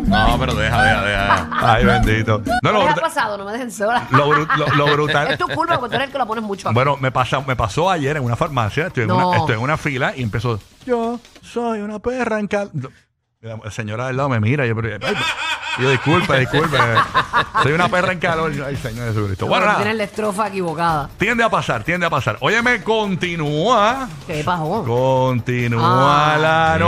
No, 0.05 0.37
pero 0.39 0.53
deja, 0.55 0.83
deja, 0.83 1.01
deja. 1.03 1.49
Ay, 1.53 1.85
bendito. 1.85 2.41
No, 2.45 2.53
No 2.61 2.71
lo, 2.71 2.81
ha 2.81 2.85
bruta- 2.85 3.01
pasado, 3.01 3.37
no 3.37 3.45
me 3.45 3.51
dejen 3.53 3.71
sola. 3.71 4.07
lo 4.11 4.29
bru- 4.29 4.55
lo- 4.57 4.75
lo 4.75 4.85
brutal. 4.93 5.31
es 5.31 5.37
tu 5.37 5.47
culpa 5.47 5.79
porque 5.79 5.89
tú 5.91 5.95
eres 5.95 6.07
el 6.07 6.11
que 6.11 6.17
la 6.17 6.25
pones 6.25 6.43
mucho. 6.43 6.67
acá. 6.67 6.73
Bueno, 6.73 6.97
me, 6.97 7.11
pasa, 7.11 7.39
me 7.41 7.55
pasó 7.55 7.89
ayer 7.89 8.17
en 8.17 8.23
una 8.23 8.35
farmacia, 8.35 8.87
estoy 8.87 9.03
en, 9.03 9.09
No. 9.09 9.29
una, 9.29 9.37
estoy 9.37 9.55
en 9.55 9.61
una 9.61 9.77
fila 9.77 10.13
y 10.15 10.23
empezó, 10.23 10.59
yo 10.85 11.19
soy 11.41 11.79
una 11.81 11.99
perra 11.99 12.39
en 12.39 12.47
cal... 12.47 12.69
La 13.45 13.59
señora 13.69 14.07
del 14.07 14.17
lado 14.17 14.27
me 14.29 14.39
mira 14.39 14.65
yo, 14.65 14.75
pero- 14.75 14.97
ay, 15.05 15.13
y 15.77 15.81
yo 15.83 15.89
disculpe, 15.91 16.39
disculpe. 16.39 16.77
soy 17.61 17.73
una 17.73 17.87
perra 17.89 18.11
en 18.13 18.19
calor. 18.19 18.51
Ay, 18.65 18.75
señor 18.75 19.09
Jesucristo. 19.09 19.45
Bueno, 19.45 19.65
nada, 19.67 19.77
tienes 19.77 19.97
la 19.97 20.03
estrofa 20.05 20.47
equivocada. 20.47 21.09
tiende 21.17 21.43
a 21.43 21.49
pasar, 21.49 21.83
tiende 21.83 22.07
a 22.07 22.09
pasar. 22.09 22.37
Óyeme, 22.39 22.81
continúa. 22.81 24.07
¿Qué 24.25 24.41
pasó? 24.43 24.83
Continúa 24.83 26.33
Ah. 26.33 26.37
la 26.39 26.79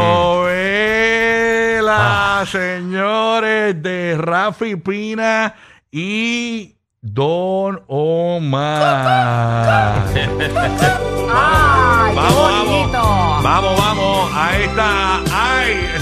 novela, 1.38 2.44
señores, 2.50 3.80
de 3.84 4.16
Rafi 4.18 4.78
Pina 4.78 5.54
y 5.92 6.76
Don 7.02 7.84
Omar. 7.88 8.82
¡Ay, 10.16 12.14
qué 12.14 12.16
Vamos, 12.16 12.34
bonito! 12.36 13.00
vamos. 13.02 13.44
Vamos, 13.44 13.78
vamos. 13.78 14.32
Ahí 14.34 14.64
está. 14.64 15.20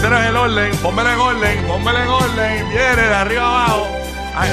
Ese 0.05 0.13
no 0.13 0.19
es 0.21 0.27
el 0.29 0.37
orden. 0.37 0.77
Pónmelo 0.83 1.09
en 1.11 1.19
orden. 1.19 1.65
Pónmelo 1.67 1.97
en 1.99 2.07
orden. 2.07 2.69
Viene 2.69 3.01
de 3.07 3.15
arriba 3.15 3.41
abajo. 3.65 3.87
Ay. 4.35 4.49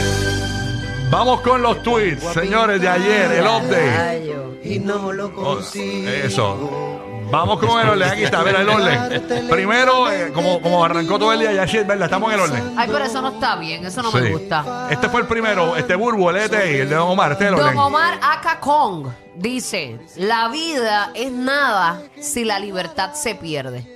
Vamos 1.10 1.42
con 1.42 1.60
los 1.60 1.82
tweets, 1.82 2.24
señores, 2.32 2.80
de 2.80 2.88
ayer. 2.88 3.32
El 3.32 3.46
update. 3.46 4.60
Y 4.64 4.78
no 4.78 5.12
lo 5.12 5.26
Oh, 5.36 5.58
Eso. 5.58 6.98
Vamos 7.30 7.58
con 7.58 7.78
el 7.80 7.88
orden. 7.90 8.08
Aquí 8.08 8.24
está, 8.24 8.42
mira 8.42 8.62
el 8.62 8.68
orden. 8.70 9.48
Primero, 9.50 10.10
eh, 10.10 10.32
como, 10.32 10.62
como 10.62 10.82
arrancó 10.86 11.18
todo 11.18 11.34
el 11.34 11.40
día, 11.40 11.52
ya 11.52 11.68
sí 11.68 11.76
es 11.76 11.86
verdad, 11.86 12.06
estamos 12.06 12.32
en 12.32 12.38
el 12.38 12.44
orden. 12.44 12.74
Ay, 12.78 12.88
pero 12.90 13.04
eso 13.04 13.20
no 13.20 13.28
está 13.28 13.56
bien, 13.56 13.84
eso 13.84 14.02
no 14.02 14.10
Sí. 14.10 14.18
me 14.22 14.30
gusta. 14.30 14.86
Este 14.90 15.10
fue 15.10 15.20
el 15.20 15.26
primero, 15.26 15.76
este 15.76 15.96
Burbu, 15.96 16.30
el 16.30 16.36
ETI, 16.36 16.80
el 16.80 16.88
de 16.88 16.94
Don 16.94 17.10
Omar, 17.10 17.32
este 17.32 17.44
es 17.44 17.50
el 17.50 17.56
Don 17.56 17.64
orden. 17.66 17.78
Omar 17.78 18.18
Aka 18.22 18.58
Kong 18.60 19.08
dice, 19.34 19.98
la 20.16 20.48
vida 20.48 21.10
es 21.14 21.30
nada 21.30 22.00
si 22.20 22.44
la 22.44 22.58
libertad 22.58 23.12
se 23.12 23.34
pierde. 23.34 23.91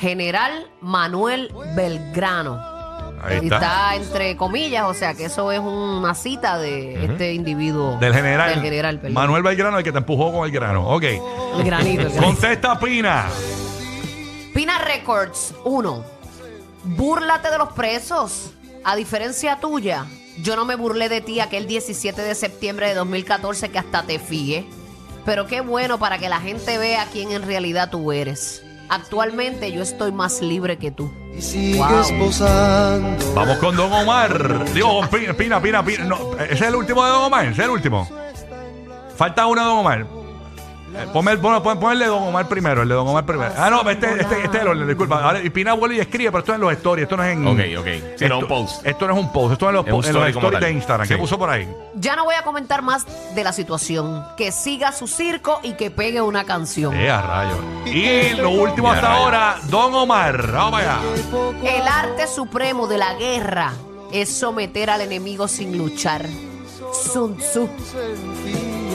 General 0.00 0.66
Manuel 0.80 1.52
Belgrano. 1.76 2.58
Ahí 3.22 3.36
está. 3.42 3.56
está 3.56 3.96
entre 3.96 4.34
comillas, 4.34 4.84
o 4.86 4.94
sea 4.94 5.12
que 5.12 5.26
eso 5.26 5.52
es 5.52 5.60
una 5.60 6.14
cita 6.14 6.56
de 6.56 7.04
este 7.04 7.34
individuo. 7.34 7.98
Del 7.98 8.14
general. 8.14 8.48
Del 8.54 8.62
general. 8.62 9.00
Manuel 9.10 9.42
Belgrano, 9.42 9.76
el 9.76 9.84
que 9.84 9.92
te 9.92 9.98
empujó 9.98 10.32
con 10.32 10.46
el 10.46 10.50
grano. 10.50 10.88
Ok. 10.88 11.02
El 11.02 11.64
granito. 11.64 12.00
el 12.00 12.08
granito. 12.08 12.22
Contesta 12.22 12.80
Pina. 12.80 13.26
Pina 14.54 14.78
Records 14.78 15.54
1. 15.64 16.04
Búrlate 16.84 17.50
de 17.50 17.58
los 17.58 17.72
presos. 17.74 18.52
A 18.84 18.96
diferencia 18.96 19.60
tuya, 19.60 20.06
yo 20.38 20.56
no 20.56 20.64
me 20.64 20.76
burlé 20.76 21.10
de 21.10 21.20
ti 21.20 21.40
aquel 21.40 21.66
17 21.66 22.22
de 22.22 22.34
septiembre 22.34 22.88
de 22.88 22.94
2014 22.94 23.68
que 23.68 23.78
hasta 23.78 24.04
te 24.04 24.18
fíe. 24.18 24.64
Pero 25.26 25.46
qué 25.46 25.60
bueno 25.60 25.98
para 25.98 26.16
que 26.16 26.30
la 26.30 26.40
gente 26.40 26.78
vea 26.78 27.06
quién 27.12 27.32
en 27.32 27.42
realidad 27.42 27.90
tú 27.90 28.12
eres. 28.12 28.62
Actualmente 28.90 29.70
yo 29.70 29.82
estoy 29.82 30.10
más 30.10 30.42
libre 30.42 30.76
que 30.76 30.90
tú. 30.90 31.12
Wow. 31.76 32.32
Vamos 33.34 33.58
con 33.58 33.76
Don 33.76 33.92
Omar. 33.92 34.64
Digo, 34.74 35.00
Pina, 35.08 35.32
Pina, 35.32 35.62
Pina. 35.62 35.84
Pina. 35.84 36.04
No, 36.04 36.34
ese 36.34 36.54
es 36.54 36.60
el 36.62 36.74
último 36.74 37.04
de 37.04 37.10
Don 37.10 37.22
Omar. 37.22 37.44
Ese 37.44 37.52
es 37.52 37.58
el 37.66 37.70
último. 37.70 38.08
Falta 39.16 39.46
uno 39.46 39.60
de 39.60 39.66
Don 39.68 39.78
Omar. 39.78 40.19
Eh, 40.92 41.06
ponme 41.12 41.30
el, 41.32 41.38
pon- 41.38 41.62
pon- 41.62 41.78
ponle 41.78 42.06
Don 42.06 42.22
Omar 42.24 42.48
primero, 42.48 42.82
el 42.82 42.88
de 42.88 42.94
Don 42.96 43.06
Omar 43.06 43.24
primero. 43.24 43.52
Ah, 43.56 43.70
no, 43.70 43.88
este, 43.88 44.10
este, 44.20 44.42
este 44.42 44.56
es 44.56 44.62
el 44.62 44.68
orden, 44.68 44.86
disculpa. 44.88 45.22
Ahora, 45.22 45.40
y 45.40 45.48
Pina 45.50 45.72
vuelve 45.74 45.96
y 45.96 46.00
escribe, 46.00 46.30
pero 46.32 46.40
esto 46.40 46.52
es 46.52 46.56
en 46.56 46.60
los 46.62 46.72
stories, 46.72 47.02
esto 47.04 47.16
no 47.16 47.22
es 47.24 47.32
en. 47.32 47.46
Ok, 47.46 47.60
ok. 47.78 47.86
Sí, 48.16 48.24
no, 48.28 48.38
un 48.40 48.48
post. 48.48 48.84
Esto 48.86 49.06
no 49.06 49.14
es 49.14 49.20
un 49.20 49.32
post, 49.32 49.52
esto 49.52 49.66
es 49.66 49.68
en 49.70 49.74
los, 49.76 49.86
Es 49.86 49.92
un 49.92 50.00
po- 50.00 50.06
en 50.08 50.12
los 50.14 50.16
story 50.16 50.32
como 50.32 50.46
stories 50.46 50.60
de 50.60 50.66
tal. 50.66 50.76
Instagram. 50.76 51.08
¿Qué 51.08 51.16
puso 51.18 51.38
por 51.38 51.50
ahí? 51.50 51.68
Ya 51.94 52.16
no 52.16 52.24
voy 52.24 52.34
a 52.34 52.42
comentar 52.42 52.82
más 52.82 53.06
de 53.34 53.44
la 53.44 53.52
situación. 53.52 54.24
Que 54.36 54.50
siga 54.52 54.90
su 54.92 55.06
circo 55.06 55.60
y 55.62 55.74
que 55.74 55.90
pegue 55.92 56.20
una 56.22 56.44
canción. 56.44 56.94
Eh, 56.96 57.08
a 57.10 57.22
rayos. 57.22 57.58
Y 57.86 58.30
lo 58.36 58.50
último 58.50 58.88
Ya, 58.88 58.94
hasta 58.94 59.08
rayos. 59.08 59.22
ahora, 59.24 59.56
Don 59.68 59.94
Omar. 59.94 60.50
Vamos 60.52 60.80
allá. 60.80 60.98
El 61.62 61.86
arte 61.86 62.26
supremo 62.26 62.86
de 62.88 62.98
la 62.98 63.14
guerra 63.14 63.72
es 64.12 64.28
someter 64.28 64.90
al 64.90 65.02
enemigo 65.02 65.46
sin 65.46 65.78
luchar. 65.78 66.26
Sun 66.92 67.36
Tzu. 67.36 67.68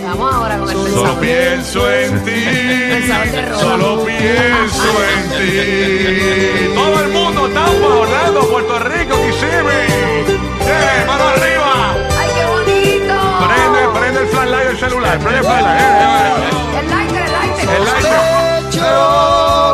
Vamos 0.03 0.33
ahora 0.35 0.57
con 0.57 0.69
el 0.69 0.75
Solo 0.93 1.13
pienso 1.19 1.91
en 1.91 2.23
ti. 2.25 2.31
De. 2.31 3.53
Solo 3.59 4.03
pienso 4.05 4.89
en 5.13 5.29
ti. 5.37 6.73
Todo 6.75 6.99
el 7.01 7.09
mundo, 7.09 7.41
Tampa, 7.49 7.87
Orlando, 7.87 8.39
Puerto 8.49 8.79
Rico, 8.79 9.15
Kissimmee. 9.15 10.35
¡Eh, 10.67 11.03
mano 11.07 11.23
arriba! 11.29 11.95
¡Ay, 12.19 12.29
qué 12.35 12.45
bonito! 12.45 13.15
Prende, 13.47 13.99
prende 13.99 14.19
el 14.21 14.27
flashlight 14.27 14.67
del 14.67 14.77
celular. 14.79 15.19
Prende 15.19 15.39
el 15.39 15.45
flashlight. 15.45 15.79
Eh, 15.79 15.83
eh, 15.83 15.89
eh. 16.37 16.79
El 16.79 16.87
lighter, 16.89 17.23
el 17.25 17.31
lighter. 17.31 17.69
El 17.75 17.83
lighter. 17.85 18.45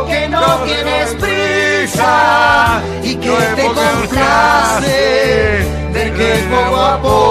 Que 0.07 0.21
no 0.29 0.41
tienes 0.65 1.07
prisa 1.15 2.81
y 3.03 3.15
que 3.15 3.37
te 3.55 3.63
complace 3.63 4.99
ver 5.93 6.13
que 6.13 6.29
poco 6.49 6.79
a 6.81 7.01
poco 7.01 7.30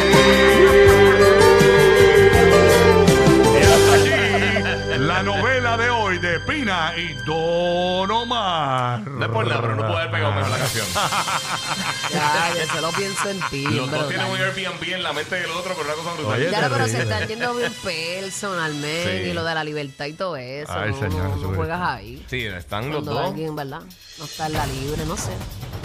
Pina 6.95 6.97
y 6.97 7.13
Don 7.25 8.11
Omar. 8.11 9.01
No 9.01 9.25
es 9.25 9.31
por 9.31 9.47
nada, 9.47 9.61
pero 9.61 9.75
no 9.75 9.81
puedo 9.83 9.97
haber 9.97 10.11
pegado 10.11 10.33
mejor 10.33 10.51
la 10.51 10.57
canción. 10.57 10.87
Ya, 12.11 12.53
yo 12.53 12.73
solo 12.73 12.89
pienso 12.91 13.29
en 13.29 13.39
ti. 13.49 13.63
Los 13.63 13.89
dos 13.89 14.09
tienen 14.09 14.27
un 14.27 14.35
Airbnb 14.35 14.83
en 14.95 15.01
la 15.03 15.13
mente 15.13 15.35
del 15.35 15.49
otro, 15.51 15.73
pero 15.77 15.85
una 15.87 15.93
cosa 15.93 16.13
brutal. 16.15 16.33
Oye, 16.39 16.51
Ya, 16.51 16.61
te 16.61 16.69
pero 16.69 16.87
se 16.87 17.01
están 17.03 17.25
yendo 17.27 17.55
bien 17.55 17.73
personalmente 17.81 19.23
Sí. 19.23 19.29
y 19.29 19.33
lo 19.33 19.45
de 19.45 19.55
la 19.55 19.63
libertad 19.63 20.05
y 20.05 20.13
todo 20.13 20.35
eso. 20.35 20.73
Ay, 20.73 20.91
no, 20.91 20.95
señor, 20.99 21.11
no- 21.13 21.19
no 21.19 21.25
Jesucristo. 21.35 21.55
juegas 21.55 21.81
ahí. 21.81 22.25
Sí, 22.29 22.45
están 22.45 22.89
los 22.89 22.95
Cuando 23.03 23.13
dos. 23.13 23.29
alguien, 23.29 23.55
¿verdad? 23.55 23.81
No 24.17 24.25
está 24.25 24.47
en 24.47 24.53
la 24.53 24.65
libre, 24.65 25.05
no 25.05 25.15
sé. 25.15 25.31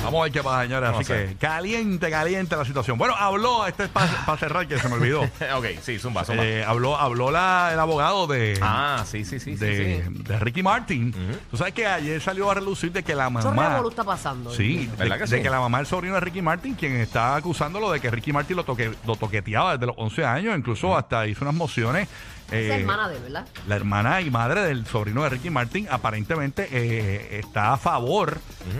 Vamos 0.07 0.21
a 0.21 0.25
ver 0.25 0.33
qué 0.33 0.43
pasa, 0.43 0.63
señores. 0.63 0.91
Así 0.91 1.05
que 1.05 1.37
caliente, 1.39 2.11
caliente 2.11 2.57
la 2.57 2.65
situación. 2.65 2.97
Bueno, 2.99 3.15
habló, 3.17 3.67
este 3.67 3.85
es 3.85 3.89
para 3.91 4.37
cerrar, 4.37 4.67
que 4.67 4.79
se 4.79 4.89
me 4.89 4.95
olvidó. 4.95 5.23
ok, 5.57 5.67
sí, 5.83 5.99
zumba, 5.99 6.25
zumba. 6.25 6.45
Eh, 6.45 6.65
habló 6.65 6.97
habló 6.97 7.31
la, 7.31 7.71
el 7.73 7.81
abogado 7.81 8.27
de, 8.27 8.59
ah, 8.63 9.05
sí, 9.07 9.25
sí, 9.25 9.41
sí. 9.41 9.57
de, 9.57 10.05
sí. 10.07 10.23
de 10.23 10.39
Ricky 10.39 10.63
Martin. 10.63 11.15
Tú 11.51 11.57
sabes 11.57 11.75
que 11.75 11.87
ayer 11.87 12.21
salió 12.21 12.51
a 12.51 12.55
relucir 12.55 12.93
de 12.93 13.03
que 13.03 13.15
la 13.15 13.29
mamá. 13.31 13.69
revolú 13.69 13.89
está 13.91 14.05
pasando. 14.05 14.53
Sí, 14.53 14.87
de, 14.87 14.97
¿Verdad 14.97 15.17
que 15.17 15.25
de 15.25 15.37
sí? 15.39 15.43
que 15.43 15.51
la 15.51 15.61
mamá 15.61 15.79
del 15.79 15.87
sobrino 15.87 16.15
de 16.15 16.21
Ricky 16.21 16.43
Martin, 16.43 16.75
quien 16.75 16.97
está 16.97 17.37
acusándolo 17.37 17.91
de 17.91 18.01
que 18.01 18.11
Ricky 18.11 18.33
Martin 18.33 18.57
lo, 18.57 18.65
toque, 18.65 18.93
lo 19.07 19.17
toqueteaba 19.17 19.73
desde 19.73 19.87
los 19.87 19.97
11 19.99 20.25
años, 20.25 20.57
incluso 20.57 20.97
hasta 20.97 21.27
hizo 21.27 21.45
unas 21.45 21.55
mociones. 21.55 22.09
Es 22.47 22.53
eh, 22.71 22.75
hermana 22.75 23.09
de, 23.09 23.19
¿verdad? 23.19 23.47
la 23.67 23.77
hermana 23.77 24.21
y 24.21 24.31
madre 24.31 24.63
del 24.63 24.87
sobrino 24.87 25.23
de 25.25 25.31
Ricky 25.31 25.51
Martin 25.51 25.89
aparentemente 25.91 26.69
eh, 26.71 27.39
está 27.41 27.73
a 27.73 27.77
favor 27.77 28.39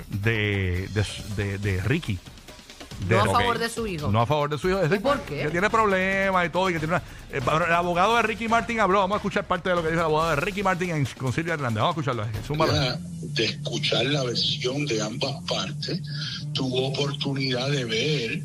de, 0.09 0.89
de, 0.93 1.07
de- 1.37 1.59
de 1.59 1.81
Ricky. 1.83 2.19
No 3.11 3.21
a 3.21 3.27
favor 3.27 3.59
de 3.59 3.69
su 3.69 3.87
hijo. 3.87 4.11
No 4.11 4.23
a 4.23 4.27
favor 4.27 4.49
de 4.49 4.57
su 4.57 4.71
hijo. 4.71 4.81
Es 4.81 4.91
¿Y 4.91 4.99
por 5.01 5.21
qué? 5.23 5.43
Que 5.43 5.51
tiene 5.51 5.69
problemas 5.69 6.47
y 6.47 6.49
todo. 6.49 6.71
Y 6.71 6.73
que 6.73 6.79
tiene 6.79 6.95
una- 6.95 7.03
eh, 7.31 7.43
el 7.67 7.73
abogado 7.75 8.17
de 8.17 8.23
Ricky 8.23 8.49
Martin 8.49 8.81
habló. 8.81 9.01
Vamos 9.01 9.17
a 9.17 9.19
escuchar 9.19 9.47
parte 9.47 9.69
de 9.69 9.75
lo 9.75 9.83
que 9.83 9.89
dijo 9.89 10.01
el 10.01 10.07
abogado 10.07 10.31
de 10.31 10.37
Ricky 10.37 10.63
Martin 10.63 10.91
en, 10.91 11.05
con 11.05 11.31
Silvia 11.33 11.55
Hernández. 11.55 11.83
Vamos 11.83 11.97
a 11.97 12.01
escucharlo. 12.01 12.27
De 13.21 13.45
escuchar 13.45 14.07
la 14.07 14.23
versión 14.25 14.87
de 14.87 15.03
ambas 15.03 15.35
partes, 15.47 16.01
tuvo 16.55 16.89
oportunidad 16.89 17.69
de 17.71 17.85
ver 17.85 18.43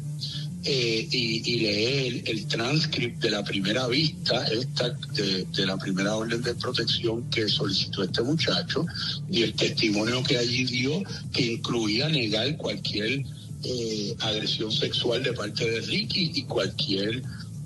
eh, 0.64 1.08
y, 1.12 1.52
y 1.52 1.60
leer 1.60 2.24
el 2.26 2.46
transcript 2.48 3.22
de 3.22 3.32
la 3.32 3.44
primera 3.44 3.88
vista, 3.88 4.46
esta 4.48 4.90
de, 5.14 5.46
de 5.46 5.66
la 5.66 5.78
primera 5.78 6.16
orden 6.16 6.42
de 6.42 6.54
protección 6.56 7.24
que 7.30 7.48
solicitó 7.48 8.04
este 8.04 8.22
muchacho 8.22 8.86
y 9.30 9.44
el 9.44 9.54
testimonio 9.54 10.24
que 10.24 10.38
allí 10.38 10.66
dio, 10.66 11.02
que 11.34 11.54
incluía 11.54 12.10
negar 12.10 12.58
cualquier 12.58 13.24
eh, 13.64 14.16
agresión 14.20 14.72
sexual 14.72 15.24
de 15.24 15.34
parte 15.34 15.70
de 15.70 15.82
Ricky 15.82 16.32
y 16.36 16.44
cualquier 16.44 17.24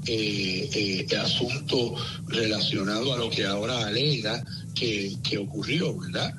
eh, 0.07 1.05
eh, 1.09 1.17
asunto 1.17 1.95
relacionado 2.27 3.13
a 3.13 3.17
lo 3.17 3.29
que 3.29 3.45
ahora 3.45 3.87
alega 3.87 4.43
que, 4.75 5.15
que 5.23 5.37
ocurrió, 5.37 5.97
¿verdad? 5.97 6.33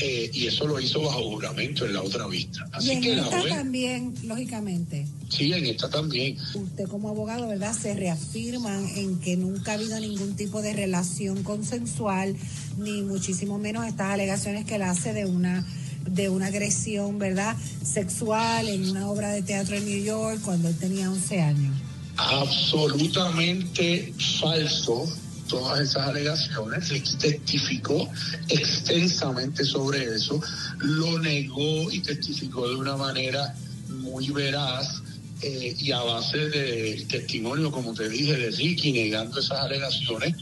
Eh, 0.00 0.30
y 0.34 0.46
eso 0.48 0.66
lo 0.66 0.80
hizo 0.80 1.02
bajo 1.02 1.22
juramento 1.30 1.86
en 1.86 1.92
la 1.92 2.02
otra 2.02 2.26
vista. 2.26 2.64
Y 2.72 2.76
Así 2.76 2.90
en 2.90 3.00
que 3.00 3.14
la 3.14 3.22
esta 3.22 3.40
juez, 3.40 3.54
también, 3.54 4.14
lógicamente, 4.24 5.06
sí, 5.32 5.52
en 5.52 5.66
esta 5.66 5.88
también. 5.88 6.36
usted 6.54 6.88
como 6.88 7.08
abogado, 7.08 7.48
¿verdad? 7.48 7.74
Se 7.74 7.94
reafirman 7.94 8.86
en 8.96 9.18
que 9.20 9.36
nunca 9.36 9.72
ha 9.72 9.74
habido 9.74 9.98
ningún 10.00 10.36
tipo 10.36 10.62
de 10.62 10.72
relación 10.72 11.42
consensual, 11.42 12.36
ni 12.78 13.02
muchísimo 13.02 13.58
menos 13.58 13.86
estas 13.86 14.10
alegaciones 14.12 14.64
que 14.64 14.76
él 14.76 14.82
hace 14.82 15.12
de 15.12 15.26
una 15.26 15.64
de 16.08 16.28
una 16.28 16.46
agresión, 16.46 17.18
¿verdad? 17.20 17.56
Sexual 17.84 18.68
en 18.68 18.90
una 18.90 19.08
obra 19.08 19.30
de 19.30 19.42
teatro 19.42 19.76
en 19.76 19.84
New 19.84 20.02
York 20.02 20.40
cuando 20.44 20.68
él 20.68 20.76
tenía 20.76 21.08
11 21.10 21.40
años. 21.40 21.74
absolutamente 22.16 24.12
falso 24.40 25.08
todas 25.48 25.80
esas 25.80 26.08
alegaciones. 26.08 26.88
Ricky 26.88 27.16
testificó 27.16 28.08
extensamente 28.48 29.64
sobre 29.64 30.04
eso, 30.04 30.40
lo 30.78 31.18
negó 31.18 31.90
y 31.90 32.00
testificó 32.00 32.68
de 32.68 32.76
una 32.76 32.96
manera 32.96 33.54
muy 33.88 34.30
veraz. 34.30 35.02
Eh, 35.42 35.74
y 35.76 35.90
a 35.90 36.00
base 36.00 36.38
del 36.38 37.06
testimonio, 37.08 37.72
como 37.72 37.92
te 37.94 38.08
dije, 38.08 38.36
de 38.36 38.50
Ricky 38.52 38.92
negando 38.92 39.40
esas 39.40 39.58
alegaciones, 39.58 40.36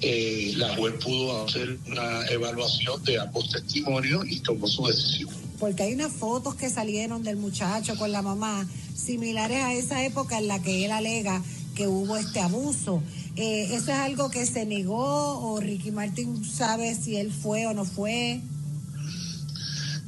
eh, 0.00 0.52
la 0.56 0.76
juez 0.76 0.94
pudo 1.02 1.44
hacer 1.44 1.76
una 1.88 2.24
evaluación 2.26 3.02
de 3.02 3.18
ambos 3.18 3.50
testimonios 3.50 4.24
y 4.28 4.38
tomó 4.40 4.68
su 4.68 4.86
decisión. 4.86 5.30
Porque 5.58 5.82
hay 5.82 5.94
unas 5.94 6.12
fotos 6.12 6.54
que 6.54 6.70
salieron 6.70 7.24
del 7.24 7.36
muchacho 7.36 7.96
con 7.96 8.12
la 8.12 8.22
mamá, 8.22 8.68
similares 8.94 9.58
a 9.64 9.72
esa 9.72 10.04
época 10.04 10.38
en 10.38 10.46
la 10.46 10.62
que 10.62 10.84
él 10.84 10.92
alega 10.92 11.42
que 11.74 11.88
hubo 11.88 12.16
este 12.16 12.38
abuso. 12.38 13.02
Eh, 13.34 13.70
¿Eso 13.72 13.90
es 13.90 13.98
algo 13.98 14.30
que 14.30 14.46
se 14.46 14.66
negó 14.66 15.40
o 15.40 15.58
Ricky 15.58 15.90
Martin 15.90 16.44
sabe 16.44 16.94
si 16.94 17.16
él 17.16 17.32
fue 17.32 17.66
o 17.66 17.74
no 17.74 17.84
fue? 17.84 18.40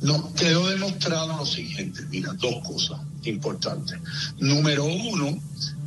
No, 0.03 0.33
quedó 0.35 0.69
demostrado 0.69 1.37
lo 1.37 1.47
siguiente, 1.47 2.03
mira, 2.11 2.33
dos 2.35 2.65
cosas 2.65 3.01
importantes. 3.27 3.99
Número 4.39 4.85
uno, 4.85 5.39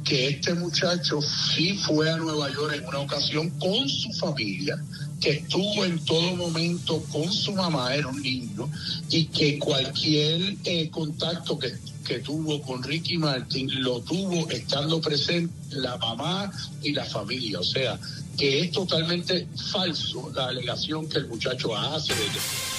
que 0.03 0.27
este 0.27 0.53
muchacho 0.53 1.21
sí 1.21 1.77
fue 1.85 2.09
a 2.09 2.17
Nueva 2.17 2.51
York 2.51 2.73
en 2.75 2.87
una 2.87 2.99
ocasión 2.99 3.49
con 3.59 3.87
su 3.87 4.11
familia, 4.13 4.83
que 5.19 5.31
estuvo 5.31 5.85
en 5.85 6.03
todo 6.05 6.35
momento 6.35 7.03
con 7.11 7.31
su 7.31 7.53
mamá, 7.53 7.93
era 7.93 8.07
un 8.07 8.21
niño, 8.21 8.69
y 9.09 9.25
que 9.25 9.59
cualquier 9.59 10.55
eh, 10.63 10.89
contacto 10.89 11.59
que, 11.59 11.73
que 12.05 12.19
tuvo 12.19 12.61
con 12.61 12.81
Ricky 12.81 13.17
Martin 13.17 13.83
lo 13.83 14.01
tuvo 14.01 14.49
estando 14.49 14.99
presente 14.99 15.53
la 15.71 15.97
mamá 15.97 16.51
y 16.81 16.93
la 16.93 17.05
familia. 17.05 17.59
O 17.59 17.63
sea, 17.63 17.99
que 18.37 18.61
es 18.61 18.71
totalmente 18.71 19.47
falso 19.71 20.31
la 20.33 20.47
alegación 20.47 21.07
que 21.09 21.17
el 21.17 21.27
muchacho 21.27 21.75
hace 21.75 22.15
de 22.15 22.25
que 22.25 22.78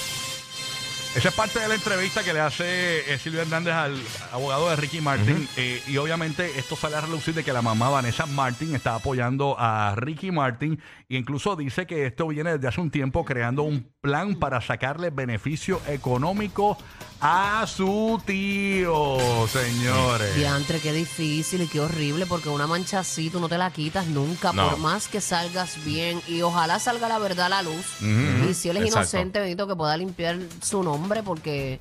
Esa 1.13 1.31
es 1.31 1.35
parte 1.35 1.59
de 1.59 1.67
la 1.67 1.75
entrevista 1.75 2.23
que 2.23 2.33
le 2.33 2.39
hace 2.39 3.13
eh, 3.13 3.19
Silvia 3.19 3.43
Hernández 3.43 3.75
al 3.75 4.01
abogado 4.33 4.71
de 4.71 4.77
Ricky 4.77 5.01
Martin. 5.01 5.49
eh, 5.57 5.83
y 5.89 5.97
obviamente 5.97 6.57
esto 6.57 6.77
sale 6.77 6.95
a 6.97 7.01
relucir 7.01 7.35
de 7.35 7.43
que 7.43 7.53
la 7.53 7.63
mamá 7.63 7.91
Vanessa 7.91 8.27
Martin 8.27 8.77
está 8.77 8.95
apoyando 8.95 9.57
a 9.59 9.95
Ricky 9.97 10.31
Martin. 10.31 10.81
E 11.11 11.17
incluso 11.17 11.57
dice 11.57 11.87
que 11.89 12.07
esto 12.07 12.29
viene 12.29 12.53
desde 12.53 12.69
hace 12.69 12.81
un 12.81 12.89
tiempo 12.89 13.25
creando 13.25 13.65
un 13.65 13.85
plan 14.01 14.37
para 14.37 14.61
sacarle 14.61 15.11
beneficio 15.11 15.81
económico 15.89 16.79
a 17.21 17.67
su 17.67 18.23
tío, 18.25 19.19
señores. 19.49 20.37
Diantre, 20.37 20.79
qué 20.79 20.93
difícil 20.93 21.63
y 21.63 21.67
qué 21.67 21.81
horrible, 21.81 22.27
porque 22.27 22.49
una 22.49 22.69
mancha 22.69 23.01
así 23.01 23.29
tú 23.29 23.41
no 23.41 23.49
te 23.49 23.59
la 23.59 23.73
quitas 23.73 24.07
nunca, 24.07 24.53
No. 24.53 24.71
por 24.71 24.79
más 24.79 25.09
que 25.09 25.21
salgas 25.21 25.85
bien. 25.85 26.21
Y 26.29 26.43
ojalá 26.43 26.79
salga 26.79 27.09
la 27.09 27.19
verdad 27.19 27.47
a 27.47 27.49
la 27.49 27.63
luz. 27.63 28.01
Y 28.49 28.55
si 28.55 28.69
él 28.69 28.77
es 28.77 28.85
Exacto. 28.85 28.99
inocente, 29.01 29.41
bendito 29.41 29.67
que 29.67 29.75
pueda 29.75 29.97
limpiar 29.97 30.39
su 30.63 30.85
nombre, 30.85 31.25
porque 31.25 31.81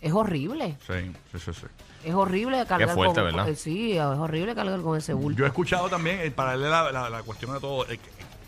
es 0.00 0.12
horrible. 0.12 0.76
Sí, 0.84 1.12
sí, 1.30 1.38
sí, 1.38 1.52
sí. 1.60 1.66
Es 2.04 2.12
horrible 2.12 2.66
cargar 2.66 2.92
fuerte, 2.94 3.14
con, 3.22 3.24
¿verdad? 3.24 3.48
eh, 3.48 3.54
Sí, 3.56 3.92
es 3.92 4.02
horrible 4.02 4.54
cargar 4.54 4.80
con 4.82 4.98
ese 4.98 5.14
bulto. 5.14 5.38
Yo 5.38 5.44
he 5.46 5.48
escuchado 5.48 5.88
también, 5.88 6.18
eh, 6.20 6.30
para 6.32 6.54
leer 6.56 6.70
la, 6.70 6.90
la- 6.92 7.08
la 7.08 7.22
cuestión 7.22 7.54
de 7.54 7.60
todo, 7.60 7.88
eh, 7.88 7.98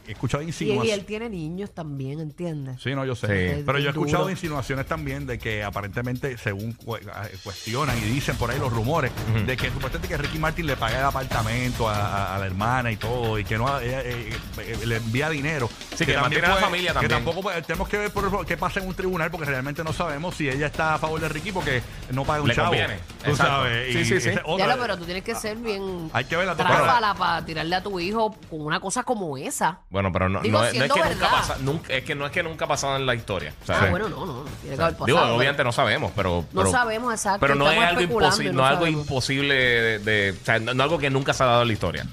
he 0.09 0.13
escuchado 0.13 0.43
Y, 0.43 0.47
y 0.47 0.49
insinuaciones. 0.49 0.93
él 0.99 1.05
tiene 1.05 1.29
niños 1.29 1.71
también, 1.73 2.21
¿entiendes? 2.21 2.81
Sí, 2.83 2.95
no, 2.95 3.05
yo 3.05 3.15
sé. 3.15 3.27
Sí. 3.57 3.63
Pero 3.67 3.79
yo 3.79 3.91
he 3.91 3.93
duro. 3.93 4.07
escuchado 4.07 4.31
insinuaciones 4.31 4.87
también 4.87 5.27
de 5.27 5.39
que 5.39 5.63
aparentemente, 5.65 6.37
según 6.39 6.73
cu- 6.73 6.97
eh, 6.97 7.01
cuestionan 7.43 7.97
y 7.99 8.03
dicen 8.03 8.37
por 8.37 8.51
ahí 8.51 8.59
los 8.59 8.73
rumores, 8.73 9.13
de 9.47 9.57
que 9.57 9.69
supuestamente 9.71 10.09
que 10.09 10.17
Ricky 10.17 10.39
Martin 10.39 10.67
le 10.67 10.77
paga 10.77 10.99
el 10.99 11.05
apartamento 11.05 11.89
a, 11.89 11.95
a- 11.97 12.37
a 12.37 12.39
la 12.39 12.47
hermana 12.47 12.91
y 12.93 12.97
todo, 12.97 13.39
y 13.39 13.45
que 13.45 13.59
no 13.59 13.67
ella, 13.81 14.01
eh, 14.03 14.31
eh, 14.59 14.79
le 14.87 14.97
envía 14.97 15.29
dinero. 15.31 15.69
Sí, 15.95 16.05
que 16.07 16.17
mantiene 16.17 16.47
a 16.47 16.51
la 16.51 16.57
familia 16.57 16.89
Que 16.91 16.95
también. 16.95 17.11
tampoco 17.25 17.43
pues, 17.43 17.67
tenemos 17.67 17.89
que 17.89 17.99
ver 17.99 18.11
por, 18.11 18.45
qué 18.47 18.57
pasa 18.57 18.81
en 18.81 18.89
un 18.89 18.95
tribunal, 18.95 19.31
porque 19.31 19.47
realmente 19.47 19.83
no 19.85 19.93
sabemos 19.93 20.35
si 20.37 20.49
ella 20.49 20.67
está 20.67 20.95
a 20.95 20.99
favor 20.99 21.21
de 21.21 21.29
Ricky 21.29 21.53
porque 21.53 21.83
no 22.13 22.25
paga 22.25 22.43
un 22.43 22.49
Le 22.49 22.55
chavo. 22.55 22.69
conviene. 22.69 22.99
Tú 23.25 23.31
Exacto. 23.31 23.53
sabes. 23.53 23.93
Sí, 23.93 23.99
y 23.99 24.05
sí, 24.05 24.11
sí. 24.11 24.17
esa 24.17 24.31
es 24.31 24.41
otra- 24.45 24.67
Ya 24.67 24.75
lo, 24.77 24.83
pero 24.83 24.97
tú 24.99 25.05
tienes 25.05 25.25
que 25.25 25.35
ser 25.35 25.57
bien 25.57 26.11
Hay 26.13 26.25
que 26.25 26.37
ver 26.37 26.55
tráfala 26.57 27.15
para 27.15 27.45
tirarle 27.45 27.75
a 27.77 27.83
tu 27.83 27.99
hijo 28.01 28.35
con 28.51 28.61
una 28.61 28.81
cosa 28.81 29.03
como 29.03 29.37
esa. 29.37 29.81
Bueno, 29.97 30.13
pero 30.13 30.29
no, 30.29 30.41
Digo, 30.43 30.59
no, 30.59 30.65
es- 30.67 30.75
no 30.75 30.85
es 30.85 30.93
que 30.93 31.01
nunca 31.09 31.31
pasa, 31.31 31.57
nunca, 31.61 31.93
es 31.95 32.05
que 32.05 32.15
no 32.15 32.27
es 32.27 32.33
que 32.33 32.43
nunca 32.43 32.67
ha 32.67 32.69
pasado 32.69 32.97
en 32.97 33.07
la 33.07 33.15
historia. 33.15 33.55
o 33.63 33.65
sea, 33.65 33.79
Ah, 33.81 33.87
bueno, 33.91 34.11
no, 34.11 34.27
no, 34.27 34.45
tiene 34.61 34.77
que 34.77 34.83
haber 34.83 34.93
pasado. 34.95 35.07
Digo, 35.07 35.19
pero- 35.23 35.35
obviamente 35.37 35.65
no 35.65 35.73
sabemos, 35.73 36.13
pero. 36.15 36.45
No 36.53 36.61
pero- 36.61 36.71
sabemos 36.71 37.15
exacto, 37.15 37.41
Pero 37.41 37.55
no 37.55 37.71
es 37.71 37.79
algo 37.81 38.01
imposible, 38.03 38.53
no 38.53 38.59
no 38.59 38.65
es 38.67 38.71
algo 38.73 38.87
imposible 38.87 39.55
de, 39.55 39.99
de- 40.01 40.31
O 40.39 40.45
sea, 40.45 40.59
no, 40.59 40.75
no 40.75 40.83
es 40.83 40.85
algo 40.85 40.99
que 40.99 41.09
nunca 41.09 41.33
se 41.33 41.43
ha 41.45 41.47
dado 41.47 41.63
en 41.63 41.69
la 41.69 41.73
historia. 41.73 42.07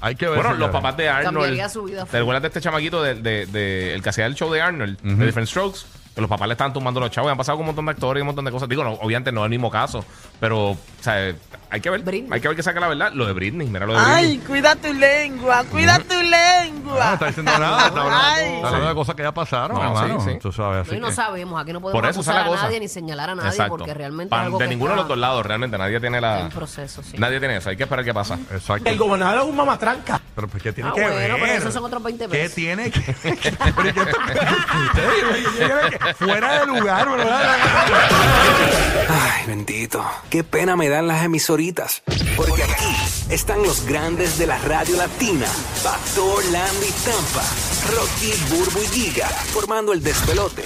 Hay 0.00 0.16
que 0.16 0.26
ver. 0.26 0.36
Bueno, 0.40 0.54
los 0.54 0.70
papás 0.70 0.96
de 0.96 1.08
Arnold. 1.08 1.70
Su 1.70 1.84
vida. 1.84 2.04
¿Te 2.06 2.18
acuerdas 2.18 2.42
de 2.42 2.48
este 2.48 2.60
chamaquito 2.60 3.00
de, 3.02 3.14
de- 3.14 3.46
de- 3.46 3.94
el 3.94 4.02
que 4.02 4.08
hacía 4.08 4.26
el 4.26 4.34
show 4.34 4.50
de 4.50 4.60
Arnold, 4.60 4.98
de 5.00 5.24
Different 5.26 5.48
Strokes? 5.48 5.80
Que 6.14 6.20
los 6.20 6.28
papás 6.28 6.48
le 6.48 6.54
estaban 6.54 6.72
tumbando 6.72 6.98
los 6.98 7.08
chavos 7.12 7.28
y 7.28 7.30
han 7.30 7.36
pasado 7.38 7.56
con 7.56 7.62
un 7.62 7.66
montón 7.68 7.84
de 7.84 7.92
actores 7.92 8.20
y 8.20 8.22
un 8.22 8.26
montón 8.26 8.44
de 8.44 8.50
cosas. 8.50 8.68
Digo, 8.68 8.82
no, 8.82 8.94
obviamente 8.94 9.30
no 9.30 9.42
es 9.42 9.44
el 9.44 9.50
mismo 9.50 9.70
caso, 9.70 10.04
pero, 10.40 10.70
o 10.70 10.78
sea, 11.00 11.32
hay 11.70 11.80
que 11.80 11.88
ver. 11.88 12.00
Britney. 12.00 12.30
Hay 12.32 12.40
que 12.40 12.48
ver 12.48 12.56
que 12.56 12.64
saca 12.64 12.80
la 12.80 12.88
verdad. 12.88 13.12
Lo 13.12 13.26
de 13.26 13.32
Britney, 13.32 13.68
mira 13.68 13.86
lo 13.86 13.92
de 13.92 14.00
Britney. 14.00 14.16
Ay, 14.24 14.38
cuida 14.38 14.74
tu 14.74 14.92
lengua, 14.92 15.62
cuida 15.70 16.00
tu 16.00 16.14
lengua. 16.20 16.79
No 16.98 17.12
está 17.14 17.26
diciendo 17.26 17.58
nada. 17.58 17.86
Está 17.86 18.00
hablando, 18.02 18.66
hablando 18.66 18.88
de 18.88 18.94
cosas 18.94 19.14
que 19.14 19.22
ya 19.22 19.32
pasaron, 19.32 19.76
No, 19.76 19.82
hermano. 19.84 20.20
sí, 20.20 20.30
sí. 20.32 20.38
Tú 20.40 20.52
sabes, 20.52 20.82
así 20.82 20.90
No, 20.92 20.96
y 20.96 21.00
no 21.00 21.06
que- 21.08 21.14
sabemos, 21.14 21.60
aquí 21.62 21.72
no 21.72 21.80
podemos 21.80 22.00
Por 22.00 22.10
eso 22.10 22.20
esa 22.20 22.30
es 22.32 22.36
acusar 22.36 22.44
la 22.46 22.52
a 22.52 22.54
cosa. 22.54 22.62
nadie 22.66 22.80
ni 22.80 22.88
señalar 22.88 23.30
a 23.30 23.34
nadie 23.34 23.50
Exacto. 23.50 23.76
porque 23.76 23.94
realmente 23.94 24.34
es 24.34 24.40
algo 24.40 24.58
de 24.58 24.64
que 24.64 24.68
ninguno 24.70 24.90
de 24.90 24.94
está 24.96 25.02
los 25.02 25.08
dos 25.08 25.18
lados, 25.18 25.46
realmente. 25.46 25.78
Nadie 25.78 26.00
tiene 26.00 26.20
la. 26.20 26.40
en 26.40 26.48
proceso, 26.50 27.02
sí. 27.02 27.16
Nadie 27.18 27.38
tiene 27.38 27.56
eso. 27.56 27.70
Hay 27.70 27.76
que 27.76 27.82
esperar 27.84 28.04
qué 28.04 28.14
pasa. 28.14 28.38
Exacto. 28.50 28.90
gobernador 28.96 29.40
es 29.42 29.44
un 29.46 29.56
mamatranca. 29.56 30.20
Pero 30.34 30.48
pues, 30.48 30.62
¿qué 30.62 30.72
tiene 30.72 30.90
Ah, 30.90 30.92
que 30.94 31.00
bueno, 31.02 31.16
ver? 31.16 31.36
pero 31.40 31.52
esos 31.54 31.74
son 31.74 31.84
otros 31.84 32.02
20 32.02 32.24
¿Qué 32.24 32.30
pesos. 32.30 32.54
tiene 32.54 32.90
que 32.90 33.00
Pero, 33.22 33.88
¿y 33.88 33.92
qué- 33.92 34.00
Ustedes, 35.60 36.16
Fuera 36.16 36.60
de 36.60 36.66
lugar, 36.66 37.08
¿verdad? 37.10 37.56
Ay, 39.08 39.46
bendito. 39.46 40.04
Qué 40.30 40.44
pena 40.44 40.76
me 40.76 40.88
dan 40.88 41.06
las 41.08 41.22
emisoritas. 41.24 42.02
Porque 42.36 42.62
aquí 42.62 42.96
están 43.30 43.62
los 43.62 43.84
grandes 43.86 44.38
de 44.38 44.46
la 44.46 44.58
radio 44.58 44.96
latina. 44.96 45.46
Pastor, 45.82 46.44
Landy, 46.46 46.90
Tampa. 47.04 47.44
Rocky, 47.94 48.32
Burbu 48.50 48.82
y 48.82 48.86
Giga. 48.86 49.28
Formando 49.28 49.92
el 49.92 50.02
despelote. 50.02 50.64